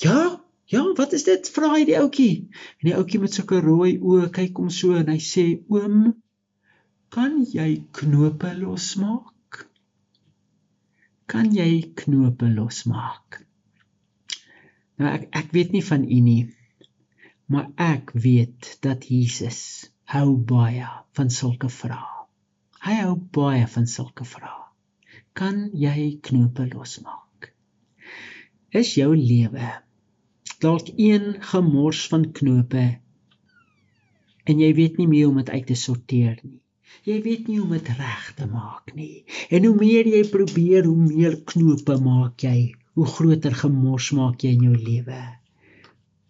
Ja, 0.02 0.38
ja, 0.70 0.84
wat 0.98 1.12
is 1.18 1.26
dit? 1.26 1.50
Vra 1.54 1.72
hy 1.74 1.84
die 1.88 1.98
ouetjie. 1.98 2.48
En 2.80 2.90
die 2.90 2.96
ouetjie 2.96 3.20
met 3.24 3.34
sulke 3.34 3.60
rooi 3.64 3.96
oë 3.98 4.30
kyk 4.34 4.62
hom 4.62 4.70
so 4.70 4.94
en 4.98 5.10
hy 5.10 5.18
sê: 5.18 5.46
"Oom, 5.74 6.14
kan 7.12 7.42
jy 7.42 7.82
knope 7.98 8.54
losmaak? 8.60 9.66
Kan 11.26 11.50
jy 11.56 11.92
knope 12.04 12.48
losmaak?" 12.54 13.42
Nou 15.00 15.10
ek 15.10 15.28
ek 15.42 15.52
weet 15.56 15.72
nie 15.74 15.84
van 15.84 16.04
u 16.06 16.20
nie, 16.20 16.42
maar 17.50 17.72
ek 17.76 18.14
weet 18.14 18.76
dat 18.86 19.08
Jesus 19.10 19.91
hou 20.12 20.36
baie 20.36 20.88
van 21.16 21.30
sulke 21.32 21.68
vrae. 21.72 22.26
Hy 22.84 22.98
hou 23.00 23.14
baie 23.36 23.66
van 23.74 23.86
sulke 23.88 24.26
vrae. 24.28 24.66
Kan 25.38 25.70
jy 25.72 26.18
knope 26.28 26.66
losmaak? 26.72 27.52
Is 28.76 28.92
jou 28.98 29.14
lewe 29.16 29.70
dalk 30.62 30.92
een 30.96 31.24
gemors 31.42 32.06
van 32.08 32.28
knope 32.32 32.84
en 34.44 34.60
jy 34.62 34.68
weet 34.78 34.98
nie 35.00 35.08
meer 35.10 35.26
hoe 35.26 35.32
om 35.32 35.40
dit 35.40 35.50
uit 35.50 35.66
te 35.70 35.78
sorteer 35.78 36.36
nie. 36.42 36.60
Jy 37.08 37.18
weet 37.24 37.48
nie 37.48 37.58
hoe 37.58 37.66
om 37.66 37.74
dit 37.74 37.90
reg 37.98 38.28
te 38.38 38.46
maak 38.50 38.92
nie. 38.98 39.24
En 39.50 39.64
hoe 39.66 39.74
meer 39.78 40.10
jy 40.10 40.22
probeer, 40.30 40.86
hoe 40.86 41.08
meer 41.08 41.38
knope 41.52 41.96
maak 42.02 42.44
jy, 42.46 42.74
hoe 42.98 43.08
groter 43.16 43.54
gemors 43.64 44.10
maak 44.18 44.44
jy 44.44 44.54
in 44.58 44.66
jou 44.68 44.76
lewe. 44.76 45.20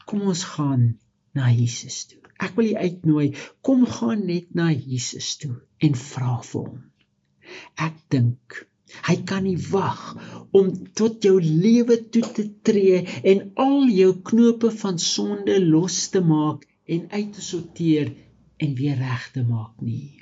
Kom 0.09 0.29
ons 0.33 0.45
gaan 0.55 0.93
na 1.37 1.51
Jesus 1.53 2.05
toe. 2.13 2.22
Ek 2.43 2.57
wil 2.59 2.73
u 2.73 2.75
uitnooi, 2.87 3.29
kom 3.67 3.87
gaan 3.87 4.27
net 4.27 4.51
na 4.59 4.71
Jesus 4.73 5.37
toe 5.43 5.55
en 5.87 5.99
vra 6.09 6.37
vir 6.49 6.67
hom. 6.67 6.83
Ek 7.87 7.97
dink 8.15 8.63
hy 9.07 9.15
kan 9.29 9.47
nie 9.47 9.59
wag 9.73 10.01
om 10.59 10.69
tot 10.99 11.25
jou 11.25 11.39
lewe 11.41 11.97
toe 12.15 12.25
te 12.37 12.45
tree 12.67 12.99
en 13.33 13.45
al 13.65 13.89
jou 13.93 14.11
knope 14.31 14.73
van 14.83 14.99
sonde 15.01 15.57
los 15.65 15.97
te 16.13 16.21
maak 16.33 16.67
en 16.95 17.07
uit 17.15 17.31
te 17.37 17.45
sorteer 17.45 18.13
en 18.63 18.75
weer 18.79 18.99
reg 19.01 19.31
te 19.35 19.45
maak 19.49 19.81
nie. 19.81 20.21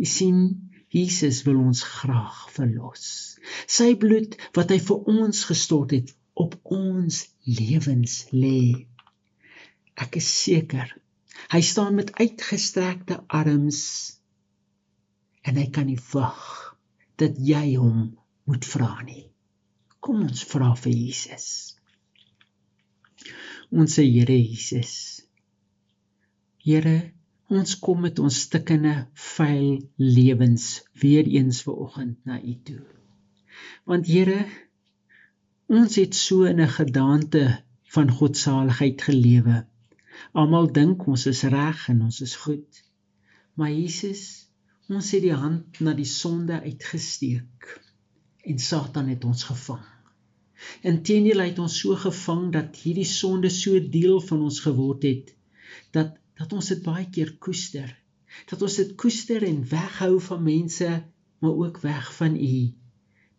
U 0.00 0.04
sien, 0.04 0.42
Jesus 0.90 1.42
wil 1.46 1.60
ons 1.62 1.82
graag 1.86 2.38
verlos. 2.54 3.04
Sy 3.70 3.92
bloed 4.02 4.36
wat 4.56 4.72
hy 4.74 4.80
vir 4.82 5.10
ons 5.14 5.44
gestort 5.48 5.94
het, 5.94 6.10
op 6.34 6.56
ons 6.64 7.20
lewens 7.46 8.24
lê. 8.32 8.86
Ek 10.00 10.16
is 10.20 10.28
seker 10.44 10.90
Hy 11.48 11.60
staan 11.64 11.94
met 11.94 12.12
uitgestrekte 12.20 13.22
arms 13.26 13.80
en 15.42 15.56
hy 15.56 15.66
kan 15.72 15.88
nie 15.88 16.00
wag 16.12 16.76
dat 17.20 17.38
jy 17.40 17.76
hom 17.80 18.10
moet 18.48 18.66
vra 18.66 19.00
nie. 19.06 19.24
Kom 20.00 20.22
ons 20.26 20.44
vra 20.48 20.74
vir 20.76 20.92
Jesus. 20.92 21.46
Ons 23.70 23.96
sê 23.96 24.04
Here 24.08 24.36
Jesus. 24.36 24.92
Here, 26.64 27.12
ons 27.48 27.76
kom 27.80 28.02
met 28.04 28.18
ons 28.20 28.40
stikkende, 28.46 28.94
vuil 29.36 29.80
lewens 29.96 30.82
weer 31.02 31.28
eens 31.28 31.62
ver 31.66 31.78
oggend 31.86 32.18
na 32.28 32.40
U 32.40 32.54
toe. 32.64 32.82
Want 33.88 34.08
Here, 34.10 34.44
ons 35.70 35.96
het 36.00 36.14
so 36.14 36.48
in 36.50 36.60
'n 36.60 36.76
gedaante 36.78 37.44
van 37.94 38.10
godsaligheid 38.10 39.02
gelewe 39.02 39.64
Almal 40.32 40.70
dink 40.76 41.06
ons 41.10 41.26
is 41.30 41.42
reg 41.54 41.86
en 41.92 42.02
ons 42.06 42.20
is 42.26 42.34
goed. 42.44 42.82
Maar 43.58 43.72
Jesus, 43.72 44.24
ons 44.88 45.10
het 45.14 45.22
die 45.22 45.36
hand 45.36 45.80
na 45.84 45.94
die 45.94 46.08
sonde 46.08 46.60
uitgesteek 46.64 47.70
en 48.50 48.58
Satan 48.58 49.10
het 49.12 49.24
ons 49.24 49.44
gevang. 49.48 49.84
Inteendeel 50.86 51.44
het 51.44 51.58
ons 51.62 51.78
so 51.82 51.96
gevang 51.96 52.50
dat 52.52 52.76
hierdie 52.82 53.08
sonde 53.08 53.50
so 53.52 53.80
deel 53.80 54.20
van 54.24 54.42
ons 54.48 54.60
geword 54.64 55.06
het 55.08 55.34
dat 55.96 56.16
dat 56.40 56.52
ons 56.56 56.70
dit 56.72 56.80
baie 56.80 57.04
keer 57.12 57.34
koester. 57.36 57.88
Dat 58.48 58.62
ons 58.64 58.76
dit 58.80 58.94
koester 58.96 59.44
en 59.44 59.58
weghou 59.68 60.14
van 60.24 60.40
mense, 60.42 60.88
maar 61.44 61.58
ook 61.66 61.82
weg 61.84 62.06
van 62.16 62.36
U 62.36 62.70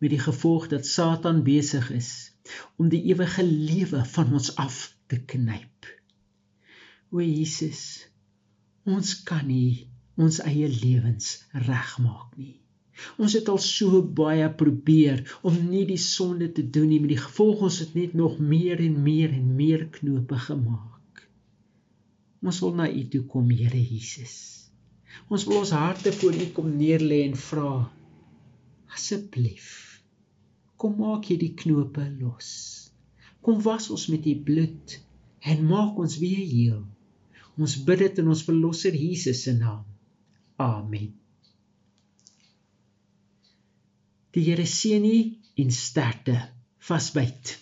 met 0.02 0.10
die 0.10 0.20
gevolg 0.22 0.68
dat 0.68 0.86
Satan 0.86 1.44
besig 1.46 1.90
is 1.94 2.12
om 2.78 2.90
die 2.90 3.04
ewige 3.10 3.44
lewe 3.46 4.06
van 4.06 4.34
ons 4.34 4.56
af 4.56 4.78
te 5.10 5.20
knyp. 5.34 6.01
O 7.12 7.20
Jesus, 7.20 8.08
ons 8.88 9.14
kan 9.28 9.44
nie 9.48 9.88
ons 10.22 10.40
eie 10.48 10.68
lewens 10.72 11.42
regmaak 11.68 12.38
nie. 12.40 12.56
Ons 13.18 13.36
het 13.38 13.50
al 13.52 13.60
so 13.64 14.02
baie 14.22 14.48
probeer 14.62 15.24
om 15.48 15.58
nie 15.70 15.84
die 15.90 16.00
sonde 16.02 16.52
te 16.56 16.64
doen 16.64 16.90
nie, 16.92 17.02
met 17.04 17.14
die 17.16 17.20
gevolg 17.20 17.66
ons 17.68 17.82
het 17.84 17.94
net 17.98 18.16
nog 18.18 18.40
meer 18.40 18.82
en 18.84 18.98
meer 19.04 19.34
en 19.36 19.54
meer 19.58 19.88
knope 20.00 20.40
gemaak. 20.48 21.26
Ons 22.42 22.62
wil 22.64 22.76
na 22.80 22.90
U 22.90 23.06
toe 23.14 23.24
kom, 23.34 23.50
Here 23.52 23.82
Jesus. 23.82 24.36
Ons 25.28 25.48
wil 25.50 25.62
ons 25.62 25.76
harte 25.76 26.14
voor 26.16 26.38
U 26.38 26.52
kom 26.56 26.76
neerlê 26.80 27.24
en 27.28 27.40
vra 27.50 27.72
asseblief 28.92 29.72
kom 30.82 30.96
maak 30.98 31.28
hierdie 31.30 31.54
knope 31.62 32.08
los. 32.18 32.48
Kom 33.46 33.60
was 33.66 33.92
ons 33.94 34.08
met 34.10 34.26
U 34.32 34.34
bloed 34.48 34.96
en 35.52 35.68
maak 35.70 36.00
ons 36.02 36.16
weer 36.22 36.42
heel. 36.42 36.82
Ons 37.60 37.76
bid 37.88 38.00
dit 38.06 38.22
in 38.22 38.30
ons 38.32 38.44
verlosser 38.48 38.96
Jesus 38.96 39.44
se 39.46 39.54
naam. 39.58 39.84
Amen. 40.62 41.12
Die 44.32 44.46
Here 44.46 44.66
seën 44.68 45.04
u 45.04 45.18
en 45.64 45.74
sterkte 45.76 46.38
vasbyt. 46.88 47.58